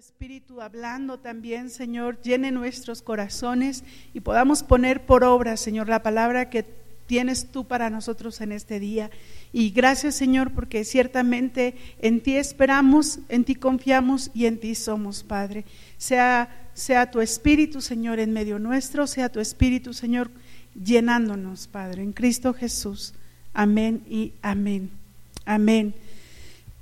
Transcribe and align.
Espíritu 0.00 0.62
hablando 0.62 1.18
también, 1.18 1.68
Señor, 1.68 2.22
llene 2.22 2.52
nuestros 2.52 3.02
corazones 3.02 3.84
y 4.14 4.20
podamos 4.20 4.62
poner 4.62 5.04
por 5.04 5.24
obra, 5.24 5.58
Señor, 5.58 5.90
la 5.90 6.02
palabra 6.02 6.48
que 6.48 6.64
tienes 7.06 7.48
tú 7.52 7.66
para 7.66 7.90
nosotros 7.90 8.40
en 8.40 8.52
este 8.52 8.80
día. 8.80 9.10
Y 9.52 9.68
gracias, 9.72 10.14
Señor, 10.14 10.52
porque 10.54 10.84
ciertamente 10.86 11.74
en 12.00 12.22
ti 12.22 12.36
esperamos, 12.36 13.18
en 13.28 13.44
ti 13.44 13.54
confiamos 13.56 14.30
y 14.32 14.46
en 14.46 14.58
ti 14.58 14.74
somos, 14.74 15.22
Padre. 15.22 15.66
Sea, 15.98 16.70
sea 16.72 17.10
tu 17.10 17.20
Espíritu, 17.20 17.82
Señor, 17.82 18.20
en 18.20 18.32
medio 18.32 18.58
nuestro, 18.58 19.06
sea 19.06 19.28
tu 19.28 19.38
Espíritu, 19.38 19.92
Señor, 19.92 20.30
llenándonos, 20.82 21.66
Padre, 21.66 22.02
en 22.02 22.14
Cristo 22.14 22.54
Jesús. 22.54 23.12
Amén 23.52 24.02
y 24.08 24.32
amén. 24.40 24.88
Amén. 25.44 25.94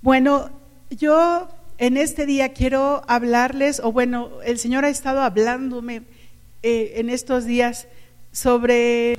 Bueno, 0.02 0.50
yo 0.90 1.48
en 1.78 1.96
este 1.96 2.26
día 2.26 2.52
quiero 2.52 3.02
hablarles, 3.06 3.80
o 3.82 3.92
bueno, 3.92 4.30
el 4.44 4.58
Señor 4.58 4.84
ha 4.84 4.88
estado 4.88 5.22
hablándome 5.22 6.02
eh, 6.64 6.94
en 6.96 7.08
estos 7.08 7.44
días 7.44 7.86
sobre, 8.32 9.16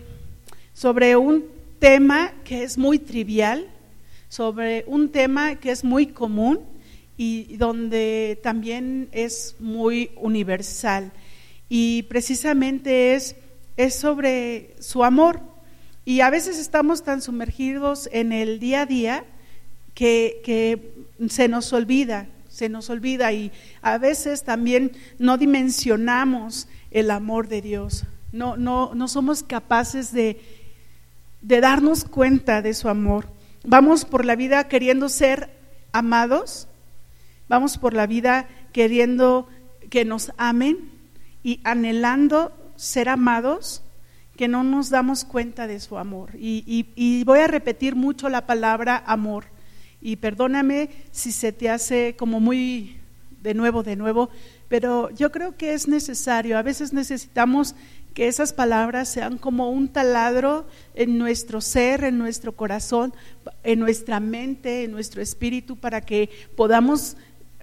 sobre 0.73 1.15
un 1.15 1.45
tema 1.79 2.33
que 2.43 2.63
es 2.63 2.77
muy 2.77 2.99
trivial, 2.99 3.67
sobre 4.27 4.83
un 4.87 5.09
tema 5.09 5.55
que 5.55 5.71
es 5.71 5.85
muy 5.85 6.07
común 6.07 6.59
y 7.15 7.55
donde 7.55 8.37
también 8.43 9.07
es 9.13 9.55
muy 9.59 10.11
universal. 10.17 11.13
Y 11.69 12.03
precisamente 12.03 13.15
es, 13.15 13.37
es 13.77 13.95
sobre 13.95 14.75
su 14.79 15.05
amor. 15.05 15.39
Y 16.03 16.19
a 16.21 16.29
veces 16.29 16.59
estamos 16.59 17.03
tan 17.03 17.21
sumergidos 17.21 18.09
en 18.11 18.33
el 18.33 18.59
día 18.59 18.81
a 18.81 18.85
día 18.85 19.23
que, 19.93 20.41
que 20.43 20.91
se 21.29 21.47
nos 21.47 21.71
olvida 21.71 22.27
se 22.59 22.67
nos 22.67 22.89
olvida 22.89 23.31
y 23.31 23.53
a 23.81 23.97
veces 23.97 24.43
también 24.43 24.91
no 25.17 25.37
dimensionamos 25.37 26.67
el 26.91 27.09
amor 27.09 27.47
de 27.47 27.61
Dios. 27.61 28.03
No, 28.33 28.57
no, 28.57 28.93
no 28.93 29.07
somos 29.07 29.43
capaces 29.43 30.11
de, 30.11 30.41
de 31.41 31.61
darnos 31.61 32.03
cuenta 32.03 32.61
de 32.61 32.73
su 32.73 32.89
amor. 32.89 33.27
Vamos 33.63 34.03
por 34.03 34.25
la 34.25 34.35
vida 34.35 34.67
queriendo 34.67 35.07
ser 35.07 35.49
amados, 35.93 36.67
vamos 37.47 37.77
por 37.77 37.93
la 37.93 38.07
vida 38.07 38.49
queriendo 38.73 39.47
que 39.89 40.03
nos 40.03 40.33
amen 40.37 40.91
y 41.43 41.61
anhelando 41.63 42.51
ser 42.75 43.07
amados, 43.07 43.83
que 44.35 44.49
no 44.49 44.65
nos 44.65 44.89
damos 44.89 45.23
cuenta 45.23 45.65
de 45.65 45.79
su 45.79 45.97
amor. 45.97 46.31
Y, 46.35 46.87
y 46.93 47.23
voy 47.23 47.39
a 47.39 47.47
repetir 47.47 47.95
mucho 47.95 48.27
la 48.27 48.45
palabra 48.45 49.01
amor 49.07 49.45
y 50.01 50.17
perdóname 50.17 50.89
si 51.11 51.31
se 51.31 51.51
te 51.51 51.69
hace 51.69 52.15
como 52.17 52.39
muy 52.39 52.97
de 53.41 53.53
nuevo, 53.53 53.83
de 53.83 53.95
nuevo, 53.95 54.29
pero 54.67 55.09
yo 55.11 55.31
creo 55.31 55.55
que 55.55 55.73
es 55.73 55.87
necesario. 55.87 56.57
A 56.57 56.61
veces 56.61 56.93
necesitamos 56.93 57.75
que 58.13 58.27
esas 58.27 58.53
palabras 58.53 59.09
sean 59.09 59.37
como 59.37 59.69
un 59.69 59.87
taladro 59.87 60.67
en 60.93 61.17
nuestro 61.17 61.61
ser, 61.61 62.03
en 62.03 62.17
nuestro 62.17 62.55
corazón, 62.55 63.13
en 63.63 63.79
nuestra 63.79 64.19
mente, 64.19 64.83
en 64.83 64.91
nuestro 64.91 65.21
espíritu, 65.21 65.77
para 65.77 66.01
que 66.01 66.29
podamos 66.55 67.15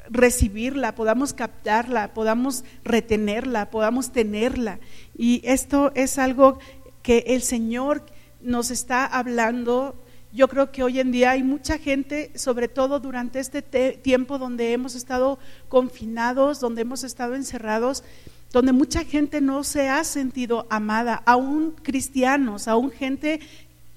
recibirla, 0.09 0.95
podamos 0.95 1.33
captarla, 1.35 2.15
podamos 2.15 2.65
retenerla, 2.85 3.71
podamos 3.71 4.13
tenerla. 4.13 4.79
Y 5.17 5.43
esto 5.45 5.93
es 5.95 6.19
algo 6.19 6.59
que 7.03 7.25
el 7.29 7.43
Señor 7.43 8.07
nos 8.41 8.71
está 8.71 9.05
hablando 9.05 10.06
yo 10.33 10.49
creo 10.49 10.71
que 10.71 10.83
hoy 10.83 11.01
en 11.01 11.13
día 11.13 11.31
hay 11.31 11.43
mucha 11.43 11.79
gente, 11.79 12.31
sobre 12.35 12.69
todo 12.69 13.01
durante 13.01 13.41
este 13.41 13.63
tiempo 13.63 14.39
donde 14.39 14.73
hemos 14.73 14.95
estado 14.95 15.39
confinados, 15.69 16.61
donde 16.61 16.83
hemos 16.83 17.05
estado 17.05 17.35
encerrados, 17.35 18.05
donde 18.53 18.73
mucha 18.73 19.05
gente 19.05 19.41
no 19.41 19.65
se 19.65 19.89
ha 19.89 20.05
sentido 20.05 20.67
amada, 20.71 21.23
aún 21.27 21.75
cristianos, 21.83 22.69
aún 22.69 22.91
gente 22.91 23.41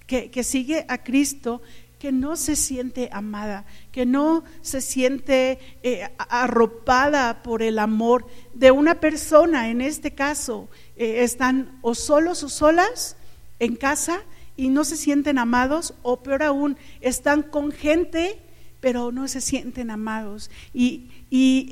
que, 0.07 0.44
sigue 0.44 0.85
a 0.88 1.03
Cristo, 1.03 1.62
que 2.00 2.12
no 2.12 2.35
se 2.35 2.56
siente 2.56 3.09
amada, 3.11 3.66
que 3.91 4.06
no 4.06 4.44
se 4.61 4.81
siente 4.81 5.59
eh, 5.84 6.09
arropada 6.17 7.44
por 7.44 7.61
el 7.61 7.78
amor 7.78 8.25
de 8.53 8.72
una 8.72 8.96
persona, 8.96 9.69
en 9.69 9.81
este 9.81 10.11
caso, 10.11 10.67
eh, 10.96 11.23
están 11.23 11.78
o 11.81 11.94
solos 11.94 12.44
o 12.44 12.50
solas 12.50 13.17
en 13.59 13.75
casa 13.75 14.22
y 14.59 14.68
no 14.68 14.84
se 14.84 14.97
sienten 14.97 15.38
amados 15.38 15.94
o 16.02 16.22
peor 16.22 16.44
aún, 16.44 16.78
están 17.00 17.44
con 17.44 17.72
gente 17.72 18.40
pero 18.81 19.12
no 19.12 19.28
se 19.28 19.42
sienten 19.42 19.92
amados. 19.92 20.50
Y, 20.74 21.09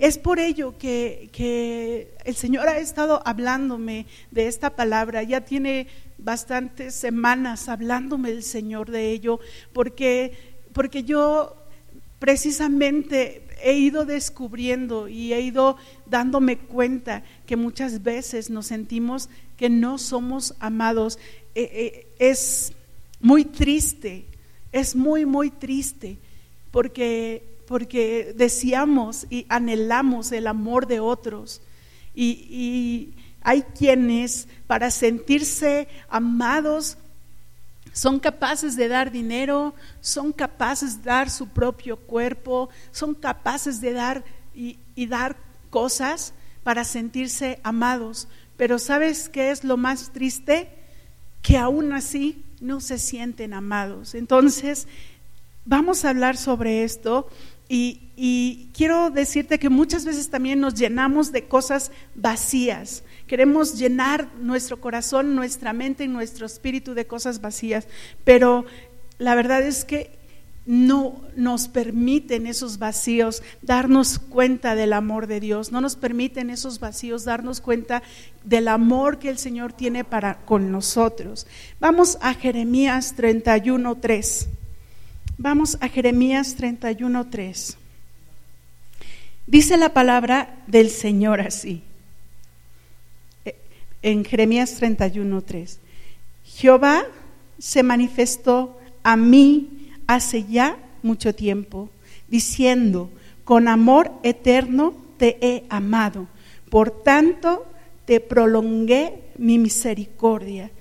es 0.01 0.17
por 0.17 0.39
ello 0.39 0.77
que, 0.77 1.29
que, 1.31 2.13
el 2.25 2.35
Señor 2.35 2.67
ha 2.67 2.77
estado 2.79 3.21
hablándome 3.25 4.05
de 4.31 4.47
esta 4.47 4.75
palabra, 4.75 5.23
ya 5.23 5.41
tiene 5.41 5.87
bastantes 6.17 6.95
semanas 6.95 7.69
hablándome 7.69 8.29
el 8.29 8.43
Señor 8.43 8.91
de 8.91 9.11
ello, 9.11 9.39
porque, 9.73 10.59
porque 10.73 11.03
yo 11.03 11.66
precisamente 12.19 13.43
he 13.61 13.73
ido 13.73 14.05
descubriendo 14.05 15.07
y 15.07 15.33
he 15.33 15.41
ido 15.41 15.77
dándome 16.05 16.57
cuenta 16.57 17.23
que 17.45 17.55
muchas 17.55 18.03
veces 18.03 18.49
nos 18.49 18.67
sentimos 18.67 19.29
que 19.57 19.69
no 19.69 19.97
somos 19.97 20.53
amados. 20.59 21.19
Eh, 21.55 21.69
eh, 21.73 22.07
es 22.19 22.73
muy 23.19 23.45
triste, 23.45 24.25
es 24.71 24.95
muy, 24.95 25.25
muy 25.25 25.49
triste, 25.49 26.17
porque, 26.71 27.43
porque 27.67 28.33
deseamos 28.35 29.25
y 29.29 29.45
anhelamos 29.49 30.31
el 30.31 30.47
amor 30.47 30.87
de 30.87 30.99
otros. 30.99 31.61
Y, 32.15 33.13
hay 33.43 33.61
quienes 33.61 34.49
para 34.65 34.91
sentirse 34.91 35.87
amados 36.09 36.97
son 37.97 38.19
capaces 38.19 38.75
de 38.75 38.87
dar 38.87 39.11
dinero, 39.11 39.73
son 40.01 40.31
capaces 40.31 40.97
de 40.97 41.09
dar 41.09 41.31
su 41.31 41.47
propio 41.47 41.97
cuerpo, 41.97 42.69
son 42.91 43.15
capaces 43.15 43.81
de 43.81 43.91
dar 43.91 44.23
y, 44.53 44.77
dar 45.07 45.35
cosas 45.71 46.35
para 46.61 46.83
sentirse 46.83 47.59
amados. 47.63 48.27
Pero 48.55 48.77
¿sabes 48.77 49.29
qué 49.29 49.49
es 49.49 49.63
lo 49.63 49.77
más 49.77 50.11
triste? 50.13 50.69
Que 51.41 51.57
aún 51.57 51.91
así 51.91 52.43
no 52.61 52.81
se 52.81 52.99
sienten 52.99 53.55
amados. 53.55 54.13
Entonces, 54.13 54.87
vamos 55.65 56.05
a 56.05 56.11
hablar 56.11 56.37
sobre 56.37 56.83
esto 56.83 57.27
y, 57.67 58.69
quiero 58.77 59.09
decirte 59.09 59.57
que 59.57 59.69
muchas 59.69 60.05
veces 60.05 60.29
también 60.29 60.59
nos 60.59 60.75
llenamos 60.75 61.31
de 61.31 61.47
cosas 61.47 61.91
vacías. 62.13 63.01
Queremos 63.27 63.77
llenar 63.77 64.29
nuestro 64.39 64.79
corazón, 64.79 65.35
nuestra 65.35 65.73
mente 65.73 66.05
y 66.05 66.07
nuestro 66.07 66.45
espíritu 66.45 66.93
de 66.93 67.07
cosas 67.07 67.41
vacías, 67.41 67.87
pero 68.23 68.65
la 69.19 69.35
verdad 69.35 69.61
es 69.63 69.83
que 69.83 70.17
no 70.67 71.21
nos 71.37 71.69
permiten 71.69 72.45
esos 72.45 72.77
vacíos 72.77 73.41
darnos 73.61 74.19
cuenta 74.19 74.75
del 74.75 74.91
amor 74.91 75.27
de 75.27 75.39
Dios, 75.39 75.71
no 75.71 75.79
nos 75.79 75.95
permiten 75.95 76.49
esos 76.49 76.81
vacíos 76.81 77.23
darnos 77.23 77.61
cuenta 77.61 78.03
del 78.43 78.67
amor 78.67 79.17
que 79.17 79.29
el 79.29 79.37
Señor 79.37 79.71
tiene 79.71 80.03
para 80.03 80.39
con 80.39 80.71
nosotros. 80.71 81.47
Vamos 81.79 82.17
a 82.21 82.33
Jeremías 82.33 83.15
31:3. 83.15 84.49
Vamos 85.37 85.77
a 85.79 85.87
Jeremías 85.87 86.57
31:3. 86.57 87.77
Dice 89.47 89.77
la 89.77 89.93
palabra 89.93 90.63
del 90.67 90.89
Señor 90.89 91.39
así. 91.39 91.86
En 94.07 94.23
Jeremías 94.23 94.81
31:3. 94.81 95.79
Jehová 96.45 97.03
se 97.59 97.83
manifestó 97.83 98.79
a 99.03 99.17
mí 99.17 99.91
hace 100.07 100.45
ya 100.45 100.77
mucho 101.03 101.35
tiempo, 101.35 101.89
diciendo, 102.29 103.09
con 103.43 103.67
amor 103.67 104.13
eterno 104.23 104.93
te 105.17 105.37
he 105.41 105.65
amado, 105.67 106.27
por 106.69 107.03
tanto 107.03 107.65
te 108.05 108.21
prolongué 108.21 109.23
mi 109.37 109.57
misericordia. 109.57 110.71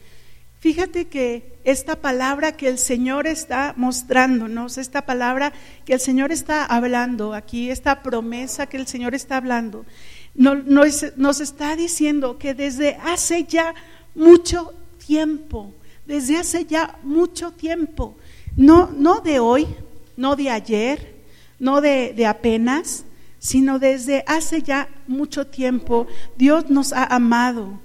Fíjate 0.61 1.07
que 1.07 1.57
esta 1.65 1.97
palabra 1.97 2.53
que 2.53 2.69
el 2.69 2.79
Señor 2.79 3.27
está 3.27 3.75
mostrándonos, 3.77 4.79
esta 4.79 5.05
palabra 5.05 5.53
que 5.85 5.95
el 5.95 6.01
Señor 6.01 6.31
está 6.31 6.65
hablando 6.65 7.35
aquí, 7.35 7.71
esta 7.73 8.05
promesa 8.05 8.67
que 8.67 8.77
el 8.77 8.87
Señor 8.87 9.17
está 9.17 9.37
hablando, 9.37 9.85
nos, 10.37 11.41
está 11.41 11.77
diciendo 11.77 12.39
que 12.39 12.55
desde 12.55 12.97
hace 12.97 13.45
ya 13.45 13.75
mucho 14.15 14.75
tiempo, 15.05 15.73
desde 16.07 16.37
hace 16.37 16.65
ya 16.65 16.99
mucho 17.03 17.53
tiempo, 17.53 18.17
no, 18.57 18.91
no 18.91 19.21
de 19.21 19.39
hoy, 19.39 19.67
no 20.17 20.37
de 20.37 20.51
ayer, 20.51 21.17
no 21.59 21.81
de, 21.81 22.27
apenas, 22.27 23.05
sino 23.39 23.79
desde 23.79 24.25
hace 24.27 24.63
ya 24.63 24.89
mucho 25.07 25.47
tiempo 25.47 26.07
Dios 26.37 26.69
nos 26.69 26.93
ha 26.93 27.05
amado. 27.05 27.81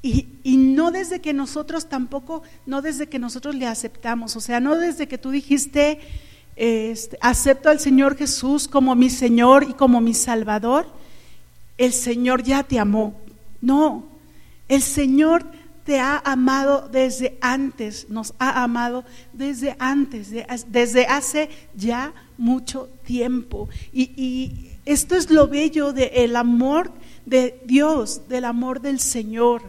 Y, 0.00 0.26
no 0.44 0.90
desde 0.90 1.20
que 1.20 1.34
nosotros 1.34 1.88
tampoco, 1.88 2.42
no 2.64 2.80
desde 2.80 3.08
que 3.08 3.18
nosotros 3.18 3.54
le 3.54 3.66
aceptamos, 3.66 4.36
o 4.36 4.40
sea, 4.40 4.60
no 4.60 4.76
desde 4.76 5.08
que 5.08 5.18
tú 5.18 5.30
dijiste, 5.30 5.98
este, 6.56 7.18
acepto 7.20 7.68
al 7.68 7.80
Señor 7.80 8.16
Jesús 8.16 8.68
como 8.68 8.94
mi 8.94 9.10
Señor 9.10 9.66
y 9.68 9.74
como 9.74 10.00
mi 10.00 10.14
Salvador, 10.14 10.86
el 11.78 11.92
Señor 11.92 12.42
ya 12.42 12.64
te 12.64 12.78
amó. 12.78 13.14
No, 13.60 14.04
el 14.68 14.82
Señor 14.82 15.44
te 15.84 16.00
ha 16.00 16.18
amado 16.18 16.86
desde 16.92 17.38
antes, 17.40 18.10
nos 18.10 18.34
ha 18.38 18.62
amado 18.62 19.04
desde 19.32 19.74
antes, 19.78 20.30
desde 20.66 21.06
hace 21.06 21.48
ya 21.74 22.12
mucho 22.36 22.90
tiempo. 23.06 23.70
Y, 23.90 24.72
esto 24.84 25.16
es 25.16 25.30
lo 25.30 25.48
bello 25.48 25.92
del 25.92 26.36
amor 26.36 26.90
de 27.24 27.60
Dios, 27.64 28.28
del 28.28 28.44
amor 28.44 28.80
del 28.80 29.00
Señor. 29.00 29.62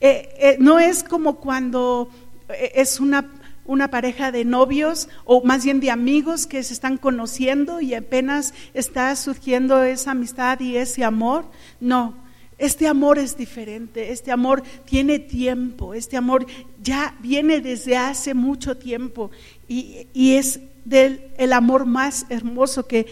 Eh, 0.00 0.28
eh, 0.38 0.56
no 0.58 0.78
es 0.78 1.02
como 1.02 1.36
cuando 1.36 2.08
eh, 2.48 2.72
es 2.74 3.00
una, 3.00 3.30
una 3.64 3.88
pareja 3.88 4.30
de 4.32 4.44
novios 4.44 5.08
o 5.24 5.42
más 5.44 5.64
bien 5.64 5.80
de 5.80 5.90
amigos 5.90 6.46
que 6.46 6.62
se 6.62 6.74
están 6.74 6.96
conociendo 6.96 7.80
y 7.80 7.94
apenas 7.94 8.54
está 8.74 9.14
surgiendo 9.16 9.82
esa 9.82 10.12
amistad 10.12 10.60
y 10.60 10.76
ese 10.76 11.04
amor. 11.04 11.46
No, 11.80 12.14
este 12.58 12.86
amor 12.86 13.18
es 13.18 13.36
diferente, 13.36 14.12
este 14.12 14.30
amor 14.30 14.62
tiene 14.84 15.18
tiempo, 15.18 15.94
este 15.94 16.16
amor 16.16 16.46
ya 16.82 17.16
viene 17.20 17.60
desde 17.60 17.96
hace 17.96 18.34
mucho 18.34 18.76
tiempo 18.76 19.30
y, 19.66 20.06
y 20.12 20.36
es 20.36 20.60
del 20.84 21.30
el 21.38 21.52
amor 21.52 21.86
más 21.86 22.26
hermoso 22.28 22.86
que 22.86 23.06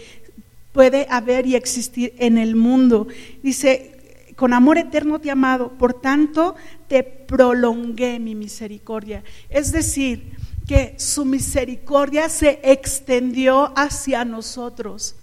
puede 0.72 1.06
haber 1.10 1.46
y 1.46 1.54
existir 1.54 2.14
en 2.18 2.38
el 2.38 2.56
mundo. 2.56 3.08
Dice, 3.42 3.92
con 4.36 4.52
amor 4.52 4.78
eterno 4.78 5.20
te 5.20 5.28
he 5.28 5.30
amado, 5.30 5.72
por 5.78 5.94
tanto 5.94 6.56
te 6.88 7.02
prolongué 7.02 8.18
mi 8.18 8.34
misericordia. 8.34 9.22
Es 9.48 9.72
decir, 9.72 10.32
que 10.72 10.94
su 10.96 11.26
misericordia 11.26 12.30
se 12.30 12.58
extendió 12.62 13.74
hacia 13.76 14.24
nosotros. 14.24 15.16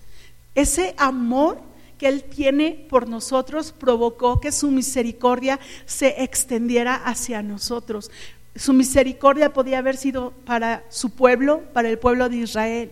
Ese 0.54 0.94
amor 0.96 1.60
que 1.98 2.07
Él 2.07 2.24
tiene 2.24 2.86
por 2.88 3.10
nosotros 3.10 3.72
provocó 3.72 4.40
que 4.40 4.51
su 4.51 4.69
misericordia 4.69 5.60
se 5.88 6.22
extendiera 6.22 6.94
hacia 6.94 7.42
nosotros. 7.42 8.12
Su 8.56 8.74
misericordia 8.74 9.51
podía 9.51 9.80
haber 9.80 9.98
sido 9.98 10.34
para 10.46 10.84
su 10.90 11.10
pueblo, 11.10 11.63
para 11.74 11.90
el 11.90 11.98
pueblo 11.98 12.30
de 12.30 12.36
Israel. 12.36 12.92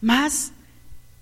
Más 0.00 0.50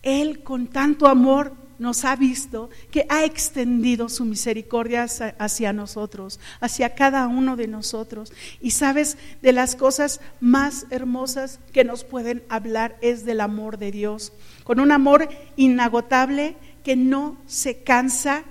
Él 0.03 0.43
con 0.43 0.69
tanto 0.69 1.07
amor 1.07 1.53
nos 1.79 2.05
ha 2.05 2.17
visto 2.17 2.71
que 2.91 3.07
ha 3.09 3.25
extendido 3.25 4.09
su 4.09 4.25
misericordia 4.25 5.07
hacia 5.39 5.73
nosotros, 5.73 6.41
hacia 6.61 6.95
cada 6.95 7.27
uno 7.29 7.57
de 7.57 7.69
nosotros. 7.69 8.33
Y 8.61 8.73
sabes, 8.73 9.17
de 9.43 9.53
las 9.53 9.77
cosas 9.77 10.21
más 10.41 10.87
hermosas 10.91 11.61
que 11.73 11.85
nos 11.85 12.05
pueden 12.05 12.43
hablar 12.49 12.97
es 13.01 13.25
del 13.25 13.41
amor 13.41 13.79
de 13.79 13.91
Dios, 13.91 14.33
con 14.65 14.81
un 14.81 14.93
amor 14.93 15.29
inagotable 15.57 16.57
que 16.85 16.97
no 16.97 17.37
se 17.47 17.83
cansa 17.83 18.45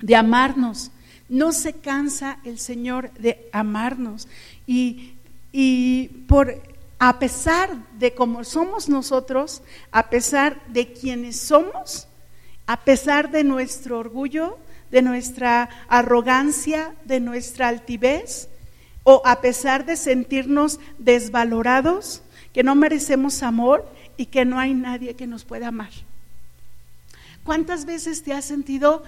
de 0.00 0.16
amarnos. 0.16 0.90
No 1.28 1.52
se 1.52 1.72
cansa 1.72 2.38
el 2.44 2.58
Señor 2.58 3.10
de 3.14 3.48
amarnos. 3.52 4.28
Y, 4.66 5.14
y 5.52 6.08
por 6.28 6.60
a 6.98 7.18
pesar 7.18 7.70
de 7.98 8.14
cómo 8.14 8.44
somos 8.44 8.88
nosotros, 8.88 9.62
a 9.90 10.08
pesar 10.08 10.64
de 10.68 10.92
quienes 10.92 11.38
somos, 11.38 12.06
a 12.66 12.84
pesar 12.84 13.30
de 13.30 13.44
nuestro 13.44 13.98
orgullo, 13.98 14.58
de 14.90 15.02
nuestra 15.02 15.68
arrogancia, 15.88 16.94
de 17.04 17.20
nuestra 17.20 17.68
altivez, 17.68 18.48
o 19.02 19.22
a 19.24 19.40
pesar 19.40 19.84
de 19.84 19.96
sentirnos 19.96 20.80
desvalorados, 20.98 22.22
que 22.52 22.62
no 22.62 22.74
merecemos 22.74 23.42
amor 23.42 23.84
y 24.16 24.26
que 24.26 24.44
no 24.44 24.58
hay 24.58 24.74
nadie 24.74 25.14
que 25.14 25.26
nos 25.26 25.44
pueda 25.44 25.68
amar. 25.68 25.90
¿Cuántas 27.42 27.84
veces 27.84 28.22
te 28.22 28.32
has 28.32 28.44
sentido 28.44 29.02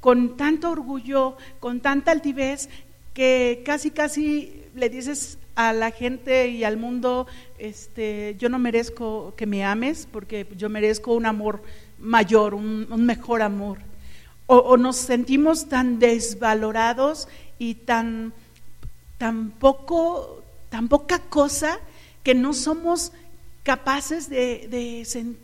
con 0.00 0.36
tanto 0.36 0.70
orgullo, 0.70 1.36
con 1.60 1.80
tanta 1.80 2.10
altivez, 2.10 2.68
que 3.14 3.62
casi, 3.64 3.90
casi 3.90 4.62
le 4.74 4.90
dices 4.90 5.38
a 5.54 5.72
la 5.72 5.90
gente 5.90 6.48
y 6.48 6.64
al 6.64 6.76
mundo, 6.76 7.26
este, 7.58 8.36
yo 8.38 8.48
no 8.48 8.58
merezco 8.58 9.34
que 9.36 9.46
me 9.46 9.64
ames 9.64 10.06
porque 10.10 10.46
yo 10.56 10.68
merezco 10.68 11.14
un 11.14 11.26
amor 11.26 11.62
mayor, 11.98 12.54
un, 12.54 12.86
mejor 13.04 13.42
amor. 13.42 13.78
O, 14.46 14.76
nos 14.76 14.96
sentimos 14.96 15.68
tan 15.68 15.98
desvalorados 15.98 17.28
y 17.58 17.74
tan, 17.74 18.32
poco, 19.58 20.42
tan 20.70 20.88
poca 20.88 21.18
cosa 21.18 21.78
que 22.22 22.34
no 22.34 22.54
somos 22.54 23.12
capaces 23.62 24.30
de, 24.30 24.66
de, 24.70 25.36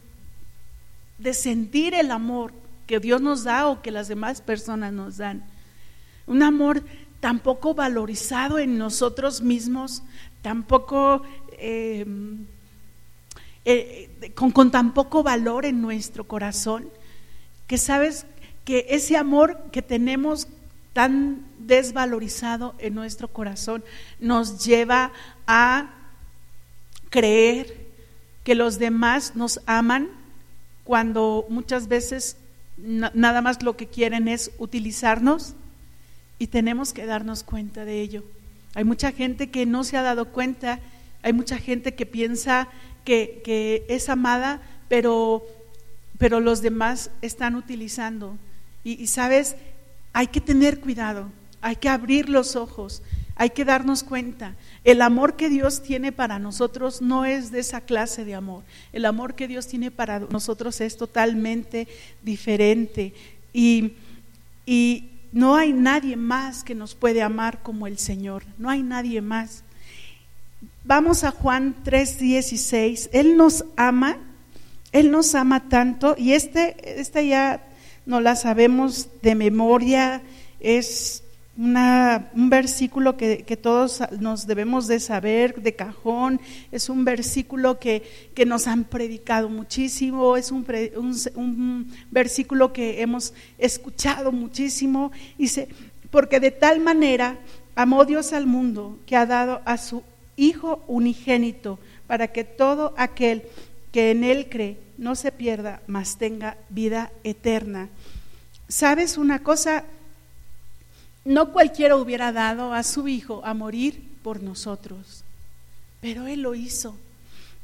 de 1.18 1.34
sentir 1.34 1.94
el 1.94 2.10
amor 2.10 2.52
que 2.86 3.00
Dios 3.00 3.20
nos 3.20 3.44
da 3.44 3.68
o 3.68 3.82
que 3.82 3.90
las 3.90 4.08
demás 4.08 4.40
personas 4.40 4.92
nos 4.92 5.18
dan. 5.18 5.44
Un 6.26 6.42
amor 6.42 6.82
tampoco 7.20 7.74
valorizado 7.74 8.58
en 8.58 8.78
nosotros 8.78 9.40
mismos, 9.40 10.02
tampoco 10.42 11.22
eh, 11.52 12.04
eh, 13.64 14.32
con, 14.34 14.50
con 14.50 14.70
tan 14.70 14.94
poco 14.94 15.22
valor 15.22 15.64
en 15.64 15.80
nuestro 15.80 16.24
corazón, 16.24 16.88
que 17.66 17.78
sabes 17.78 18.26
que 18.64 18.86
ese 18.90 19.16
amor 19.16 19.70
que 19.72 19.82
tenemos 19.82 20.48
tan 20.92 21.46
desvalorizado 21.58 22.74
en 22.78 22.94
nuestro 22.94 23.28
corazón 23.28 23.84
nos 24.20 24.64
lleva 24.64 25.12
a 25.46 25.90
creer 27.10 27.86
que 28.44 28.54
los 28.54 28.78
demás 28.78 29.34
nos 29.34 29.60
aman 29.66 30.08
cuando 30.84 31.46
muchas 31.48 31.88
veces 31.88 32.36
nada 32.76 33.40
más 33.40 33.62
lo 33.62 33.76
que 33.76 33.86
quieren 33.86 34.28
es 34.28 34.50
utilizarnos 34.58 35.54
y 36.38 36.48
tenemos 36.48 36.92
que 36.92 37.06
darnos 37.06 37.42
cuenta 37.42 37.84
de 37.84 38.00
ello. 38.00 38.24
Hay 38.74 38.84
mucha 38.84 39.12
gente 39.12 39.50
que 39.50 39.66
no 39.66 39.84
se 39.84 39.96
ha 39.96 40.02
dado 40.02 40.26
cuenta, 40.26 40.80
hay 41.22 41.32
mucha 41.32 41.58
gente 41.58 41.94
que 41.94 42.06
piensa 42.06 42.68
que, 43.04 43.84
es 43.88 44.08
amada, 44.08 44.60
pero, 44.88 45.46
pero 46.18 46.40
los 46.40 46.62
demás 46.62 47.10
están 47.22 47.54
utilizando. 47.54 48.36
y 48.82 49.06
sabes, 49.06 49.56
hay 50.12 50.28
que 50.28 50.40
tener 50.40 50.80
cuidado, 50.80 51.30
hay 51.60 51.76
que 51.76 51.88
abrir 51.88 52.28
los 52.28 52.56
ojos, 52.56 53.02
hay 53.36 53.50
que 53.50 53.64
darnos 53.64 54.02
cuenta. 54.02 54.54
El 54.84 55.02
amor 55.02 55.34
que 55.34 55.48
Dios 55.48 55.82
tiene 55.82 56.12
para 56.12 56.38
nosotros 56.38 57.02
no 57.02 57.24
es 57.24 57.50
de 57.50 57.60
esa 57.60 57.80
clase 57.80 58.24
de 58.24 58.34
amor. 58.34 58.62
El 58.92 59.04
amor 59.04 59.34
que 59.34 59.48
Dios 59.48 59.66
tiene 59.66 59.90
para 59.90 60.20
nosotros 60.20 60.80
es 60.80 60.96
totalmente 60.96 61.88
diferente. 62.22 63.12
Y, 63.52 63.94
y 64.66 65.10
no 65.32 65.56
hay 65.56 65.72
nadie 65.72 66.16
más 66.16 66.62
que 66.62 66.76
nos 66.76 66.94
puede 66.94 67.22
amar 67.22 67.62
como 67.62 67.88
el 67.88 67.98
Señor. 67.98 68.44
No 68.56 68.70
hay 68.70 68.82
nadie 68.82 69.20
más. 69.20 69.63
Vamos 70.86 71.24
a 71.24 71.30
Juan 71.30 71.74
3:16. 71.82 73.08
Él 73.14 73.38
nos 73.38 73.64
ama, 73.74 74.18
Él 74.92 75.10
nos 75.10 75.34
ama 75.34 75.66
tanto. 75.70 76.14
Y 76.18 76.32
este, 76.32 76.76
ya 77.26 77.66
no 78.04 78.20
la 78.20 78.36
sabemos 78.36 79.08
de 79.22 79.34
memoria. 79.34 80.20
Es 80.60 81.22
un 81.56 82.50
versículo 82.50 83.16
que, 83.16 83.58
todos 83.62 84.02
nos 84.20 84.46
debemos 84.46 84.86
de 84.86 85.00
saber 85.00 85.62
de 85.62 85.74
cajón, 85.74 86.38
es 86.70 86.90
un 86.90 87.04
versículo 87.06 87.78
que, 87.78 88.02
nos 88.46 88.66
han 88.66 88.84
predicado 88.84 89.48
muchísimo, 89.48 90.36
es 90.36 90.50
un, 90.50 90.66
un, 91.36 91.92
versículo 92.10 92.74
que 92.74 93.00
hemos 93.00 93.32
escuchado 93.56 94.32
muchísimo, 94.32 95.12
dice, 95.38 95.68
porque 96.10 96.40
de 96.40 96.50
tal 96.50 96.80
manera 96.80 97.38
amó 97.74 98.04
Dios 98.04 98.32
al 98.32 98.46
mundo 98.46 98.98
que 99.06 99.16
ha 99.16 99.24
dado 99.24 99.62
a 99.64 99.78
su 99.78 100.02
Hijo 100.36 100.82
unigénito, 100.86 101.78
para 102.06 102.28
que 102.28 102.44
todo 102.44 102.94
aquel 102.96 103.44
que 103.92 104.10
en 104.10 104.24
Él 104.24 104.48
cree 104.48 104.78
no 104.98 105.14
se 105.14 105.32
pierda, 105.32 105.82
mas 105.86 106.18
tenga 106.18 106.56
vida 106.68 107.12
eterna. 107.22 107.88
¿Sabes 108.68 109.18
una 109.18 109.42
cosa? 109.42 109.84
No 111.24 111.52
cualquiera 111.52 111.96
hubiera 111.96 112.32
dado 112.32 112.72
a 112.72 112.82
su 112.82 113.08
hijo 113.08 113.42
a 113.44 113.54
morir 113.54 114.02
por 114.22 114.42
nosotros, 114.42 115.24
pero 116.00 116.26
Él 116.26 116.42
lo 116.42 116.54
hizo. 116.54 116.96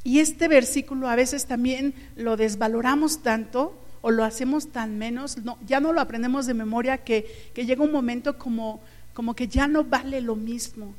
Y 0.02 0.20
este 0.20 0.48
versículo 0.48 1.08
a 1.08 1.16
veces 1.16 1.46
también 1.46 1.94
lo 2.16 2.36
desvaloramos 2.36 3.22
tanto 3.22 3.76
o 4.02 4.10
lo 4.10 4.24
hacemos 4.24 4.68
tan 4.68 4.98
menos, 4.98 5.38
no, 5.38 5.58
ya 5.66 5.80
no 5.80 5.92
lo 5.92 6.00
aprendemos 6.00 6.46
de 6.46 6.54
memoria 6.54 6.98
que, 6.98 7.50
llega 7.54 7.84
un 7.84 7.92
momento 7.92 8.38
como, 8.38 8.80
como, 9.12 9.34
que 9.34 9.46
ya 9.46 9.66
no 9.66 9.84
vale 9.84 10.20
lo 10.22 10.36
mismo. 10.36 10.94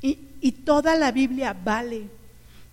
Y, 0.00 0.52
toda 0.64 0.94
la 0.94 1.10
Biblia 1.10 1.52
vale, 1.52 2.04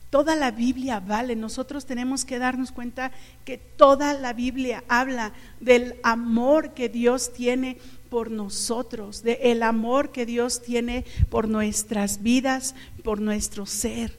toda 0.10 0.36
la 0.36 0.51
Biblia 0.51 1.00
vale. 1.00 1.36
Nosotros 1.36 1.86
tenemos 1.86 2.24
que 2.25 2.39
darnos 2.39 2.72
cuenta 2.72 3.12
que 3.44 3.58
toda 3.58 4.13
la 4.13 4.34
Biblia 4.34 4.84
habla 4.88 5.34
del 5.60 5.96
amor 6.03 6.74
que 6.74 6.89
Dios 6.89 7.34
tiene 7.34 7.77
por 8.10 8.29
nosotros, 8.29 9.24
de 9.24 9.39
el 9.44 9.63
amor 9.63 10.12
que 10.12 10.25
Dios 10.25 10.62
tiene 10.62 11.05
por 11.29 11.48
nuestras 11.48 12.22
vidas, 12.22 12.75
por 13.03 13.20
nuestro 13.20 13.65
ser, 13.65 14.15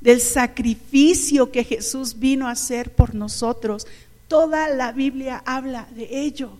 del 0.00 0.20
sacrificio 0.20 1.50
que 1.50 1.64
Jesús 1.64 2.18
vino 2.18 2.48
a 2.48 2.52
hacer 2.52 2.92
por 2.94 3.14
nosotros. 3.14 3.86
Toda 4.28 4.68
la 4.68 4.92
Biblia 4.92 5.42
habla 5.46 5.88
de 5.94 6.20
ello. 6.20 6.58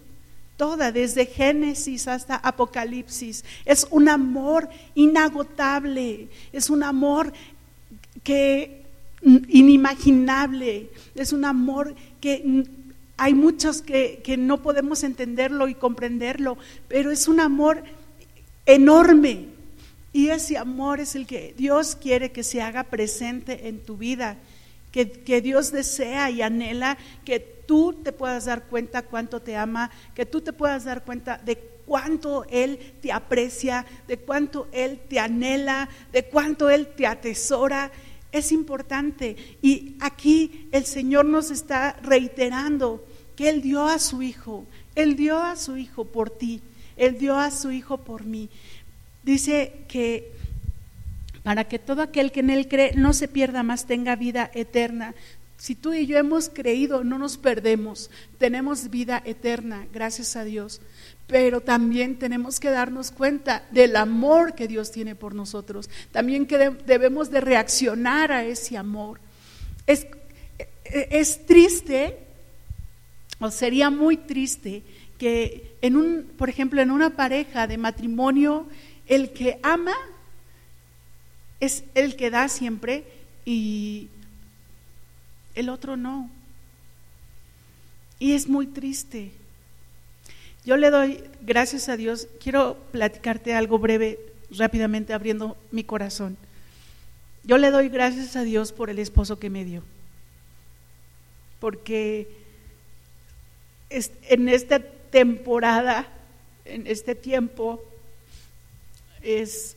Toda, 0.56 0.92
desde 0.92 1.26
Génesis 1.26 2.08
hasta 2.08 2.36
Apocalipsis. 2.36 3.44
Es 3.64 3.86
un 3.90 4.08
amor 4.08 4.68
inagotable, 4.94 6.28
es 6.52 6.70
un 6.70 6.82
amor 6.82 7.32
que 8.22 8.82
inimaginable, 9.22 10.90
es 11.14 11.32
un 11.32 11.44
amor 11.44 11.94
que 12.20 12.64
hay 13.16 13.34
muchos 13.34 13.82
que, 13.82 14.20
que 14.24 14.36
no 14.36 14.62
podemos 14.62 15.04
entenderlo 15.04 15.68
y 15.68 15.74
comprenderlo, 15.74 16.58
pero 16.88 17.10
es 17.10 17.28
un 17.28 17.40
amor 17.40 17.82
enorme. 18.66 19.46
Y 20.12 20.28
ese 20.28 20.58
amor 20.58 21.00
es 21.00 21.14
el 21.14 21.26
que 21.26 21.54
Dios 21.56 21.96
quiere 21.96 22.32
que 22.32 22.42
se 22.42 22.60
haga 22.60 22.84
presente 22.84 23.68
en 23.68 23.80
tu 23.80 23.96
vida, 23.96 24.36
que, 24.90 25.10
que 25.10 25.40
Dios 25.40 25.72
desea 25.72 26.30
y 26.30 26.42
anhela 26.42 26.98
que 27.24 27.40
tú 27.66 28.00
te 28.02 28.12
puedas 28.12 28.44
dar 28.44 28.64
cuenta 28.64 29.02
cuánto 29.02 29.40
te 29.40 29.56
ama, 29.56 29.90
que 30.14 30.26
tú 30.26 30.40
te 30.40 30.52
puedas 30.52 30.84
dar 30.84 31.04
cuenta 31.04 31.38
de 31.38 31.56
cuánto 31.86 32.44
Él 32.50 32.78
te 33.00 33.12
aprecia, 33.12 33.86
de 34.08 34.16
cuánto 34.16 34.68
Él 34.72 35.00
te 35.08 35.18
anhela, 35.18 35.88
de 36.12 36.24
cuánto 36.24 36.70
Él 36.70 36.88
te 36.88 37.06
atesora. 37.06 37.90
Es 38.30 38.52
importante. 38.52 39.36
Y 39.60 39.96
aquí 40.00 40.68
el 40.72 40.86
Señor 40.86 41.26
nos 41.26 41.50
está 41.50 41.96
reiterando 42.02 43.04
que 43.36 43.48
Él 43.48 43.62
dio 43.62 43.86
a 43.86 43.98
su 43.98 44.22
Hijo, 44.22 44.66
Él 44.94 45.16
dio 45.16 45.38
a 45.38 45.56
su 45.56 45.76
Hijo 45.76 46.04
por 46.04 46.30
ti, 46.30 46.62
Él 46.96 47.18
dio 47.18 47.36
a 47.36 47.50
su 47.50 47.70
Hijo 47.70 47.98
por 47.98 48.24
mí. 48.24 48.48
Dice 49.22 49.84
que 49.88 50.32
para 51.42 51.64
que 51.64 51.78
todo 51.78 52.02
aquel 52.02 52.30
que 52.32 52.40
en 52.40 52.50
Él 52.50 52.68
cree 52.68 52.92
no 52.94 53.12
se 53.12 53.28
pierda 53.28 53.62
más, 53.62 53.86
tenga 53.86 54.16
vida 54.16 54.50
eterna. 54.54 55.14
Si 55.62 55.76
tú 55.76 55.94
y 55.94 56.06
yo 56.06 56.18
hemos 56.18 56.48
creído, 56.48 57.04
no 57.04 57.18
nos 57.18 57.38
perdemos, 57.38 58.10
tenemos 58.36 58.90
vida 58.90 59.22
eterna, 59.24 59.86
gracias 59.92 60.34
a 60.34 60.42
Dios. 60.42 60.80
Pero 61.28 61.60
también 61.60 62.18
tenemos 62.18 62.58
que 62.58 62.68
darnos 62.68 63.12
cuenta 63.12 63.64
del 63.70 63.94
amor 63.94 64.56
que 64.56 64.66
Dios 64.66 64.90
tiene 64.90 65.14
por 65.14 65.36
nosotros. 65.36 65.88
También 66.10 66.46
que 66.46 66.58
debemos 66.84 67.30
de 67.30 67.40
reaccionar 67.40 68.32
a 68.32 68.44
ese 68.44 68.76
amor. 68.76 69.20
Es, 69.86 70.04
es 70.84 71.46
triste, 71.46 72.18
o 73.38 73.48
sería 73.52 73.88
muy 73.88 74.16
triste, 74.16 74.82
que 75.16 75.76
en 75.80 75.96
un, 75.96 76.28
por 76.36 76.48
ejemplo, 76.48 76.82
en 76.82 76.90
una 76.90 77.10
pareja 77.10 77.68
de 77.68 77.78
matrimonio, 77.78 78.66
el 79.06 79.30
que 79.30 79.60
ama 79.62 79.94
es 81.60 81.84
el 81.94 82.16
que 82.16 82.30
da 82.30 82.48
siempre 82.48 83.04
y 83.44 84.08
el 85.54 85.68
otro 85.68 85.96
no. 85.96 86.30
Y 88.18 88.32
es 88.32 88.48
muy 88.48 88.66
triste. 88.66 89.32
Yo 90.64 90.76
le 90.76 90.90
doy 90.90 91.22
gracias 91.40 91.88
a 91.88 91.96
Dios. 91.96 92.28
Quiero 92.40 92.76
platicarte 92.92 93.54
algo 93.54 93.78
breve, 93.78 94.18
rápidamente 94.50 95.12
abriendo 95.12 95.56
mi 95.70 95.82
corazón. 95.82 96.36
Yo 97.44 97.58
le 97.58 97.70
doy 97.70 97.88
gracias 97.88 98.36
a 98.36 98.44
Dios 98.44 98.72
por 98.72 98.90
el 98.90 99.00
esposo 99.00 99.38
que 99.38 99.50
me 99.50 99.64
dio. 99.64 99.82
Porque 101.58 102.28
en 103.90 104.48
esta 104.48 104.78
temporada, 104.80 106.08
en 106.64 106.86
este 106.86 107.14
tiempo, 107.14 107.82
es, 109.20 109.76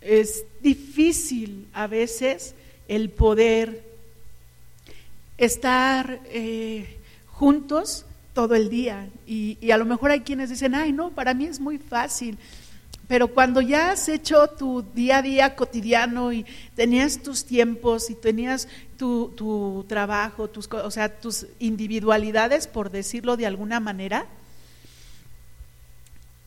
es 0.00 0.44
difícil 0.60 1.66
a 1.72 1.88
veces 1.88 2.54
el 2.86 3.10
poder 3.10 3.89
estar 5.40 6.20
eh, 6.26 7.00
juntos 7.26 8.06
todo 8.34 8.54
el 8.54 8.68
día. 8.68 9.08
Y, 9.26 9.58
y, 9.60 9.72
a 9.72 9.78
lo 9.78 9.84
mejor 9.84 10.12
hay 10.12 10.20
quienes 10.20 10.50
dicen, 10.50 10.74
ay, 10.74 10.92
no, 10.92 11.10
para 11.10 11.34
mí 11.34 11.46
es 11.46 11.58
muy 11.58 11.78
fácil. 11.78 12.38
Pero 13.08 13.26
cuando 13.28 13.60
ya 13.60 13.90
has 13.90 14.08
hecho 14.08 14.46
tu 14.50 14.82
día 14.94 15.18
a 15.18 15.22
día 15.22 15.56
cotidiano 15.56 16.32
y 16.32 16.46
tenías 16.76 17.20
tus 17.20 17.44
tiempos 17.44 18.08
y 18.08 18.14
tenías 18.14 18.68
tu, 18.96 19.32
tu 19.36 19.84
trabajo, 19.88 20.48
tus, 20.48 20.68
o 20.72 20.90
sea, 20.92 21.18
tus 21.18 21.46
individualidades, 21.58 22.68
por 22.68 22.90
decirlo 22.90 23.36
de 23.36 23.46
alguna 23.46 23.80
manera, 23.80 24.26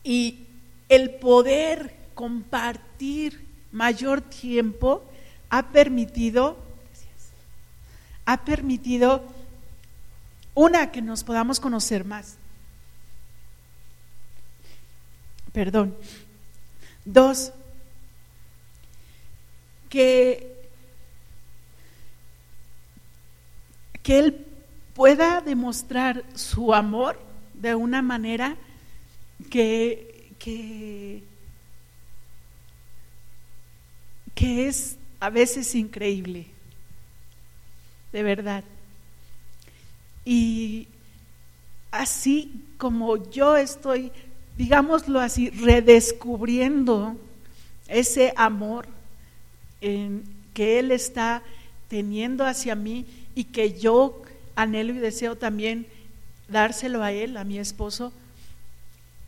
y 0.02 0.46
el 0.88 1.10
poder 1.10 1.94
compartir 2.14 3.44
mayor 3.72 4.22
tiempo 4.22 5.02
ha 5.50 5.68
permitido, 5.70 6.63
ha 8.26 8.44
permitido, 8.44 9.24
una, 10.54 10.90
que 10.90 11.02
nos 11.02 11.24
podamos 11.24 11.60
conocer 11.60 12.04
más. 12.04 12.36
Perdón. 15.52 15.96
Dos, 17.04 17.52
que, 19.88 20.68
que 24.02 24.18
Él 24.18 24.46
pueda 24.94 25.40
demostrar 25.40 26.24
su 26.34 26.72
amor 26.74 27.20
de 27.52 27.74
una 27.74 28.02
manera 28.02 28.56
que, 29.50 30.32
que 30.38 31.22
que 34.34 34.66
es 34.66 34.96
a 35.20 35.30
veces 35.30 35.74
increíble, 35.74 36.46
de 38.14 38.22
verdad. 38.22 38.62
Y 40.24 40.86
así 41.90 42.62
como 42.78 43.28
yo 43.30 43.56
estoy, 43.56 44.12
digámoslo 44.56 45.18
así, 45.18 45.50
redescubriendo 45.50 47.16
ese 47.88 48.32
amor 48.36 48.86
que 49.80 50.78
Él 50.78 50.92
está 50.92 51.42
teniendo 51.88 52.46
hacia 52.46 52.76
mí 52.76 53.04
y 53.34 53.44
que 53.44 53.72
yo 53.72 54.22
anhelo 54.54 54.94
y 54.94 54.98
deseo 54.98 55.36
también 55.36 55.84
dárselo 56.48 57.02
a 57.02 57.10
Él, 57.10 57.36
a 57.36 57.42
mi 57.42 57.58
esposo, 57.58 58.12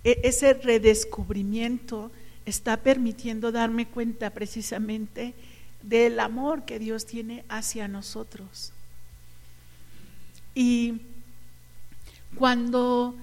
e-, 0.05 0.21
ese 0.23 0.55
redescubrimiento 0.55 2.13
está 2.45 2.77
permitiendo 2.77 3.51
darme 3.51 3.87
cuenta 3.87 4.31
precisamente 4.31 5.35
del 5.83 6.21
amor 6.21 6.65
que 6.65 6.79
Dios 6.79 7.05
tiene 7.05 7.45
hacia 7.49 7.89
nosotros. 7.89 8.73
Y 10.57 11.03
cuando 12.35 13.15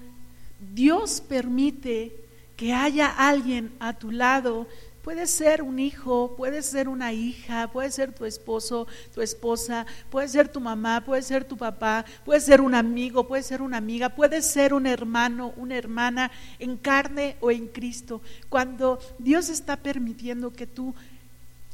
Dios 0.72 1.20
permite 1.20 2.14
que 2.56 2.72
haya 2.72 3.08
alguien 3.08 3.72
a 3.80 3.94
tu 3.94 4.12
lado, 4.12 4.68
puede 5.02 5.26
ser 5.26 5.60
un 5.60 5.80
hijo, 5.80 6.36
puede 6.36 6.62
ser 6.62 6.88
una 6.88 7.12
hija, 7.12 7.72
puede 7.72 7.90
ser 7.90 8.12
tu 8.12 8.24
esposo, 8.24 8.86
tu 9.12 9.20
esposa, 9.20 9.84
puede 10.10 10.28
ser 10.28 10.46
tu 10.46 10.60
mamá, 10.60 11.04
puede 11.04 11.22
ser 11.22 11.42
tu 11.42 11.56
papá, 11.56 12.04
puede 12.24 12.40
ser 12.40 12.60
un 12.60 12.72
amigo, 12.72 13.26
puede 13.26 13.42
ser 13.42 13.62
una 13.62 13.78
amiga, 13.78 14.10
puede 14.10 14.40
ser 14.40 14.72
un 14.72 14.86
hermano, 14.86 15.52
una 15.56 15.76
hermana 15.76 16.30
en 16.60 16.76
carne 16.76 17.36
o 17.40 17.50
en 17.50 17.66
Cristo. 17.66 18.22
Cuando 18.48 19.00
Dios 19.18 19.48
está 19.48 19.76
permitiendo 19.76 20.52
que 20.52 20.68
tú 20.68 20.94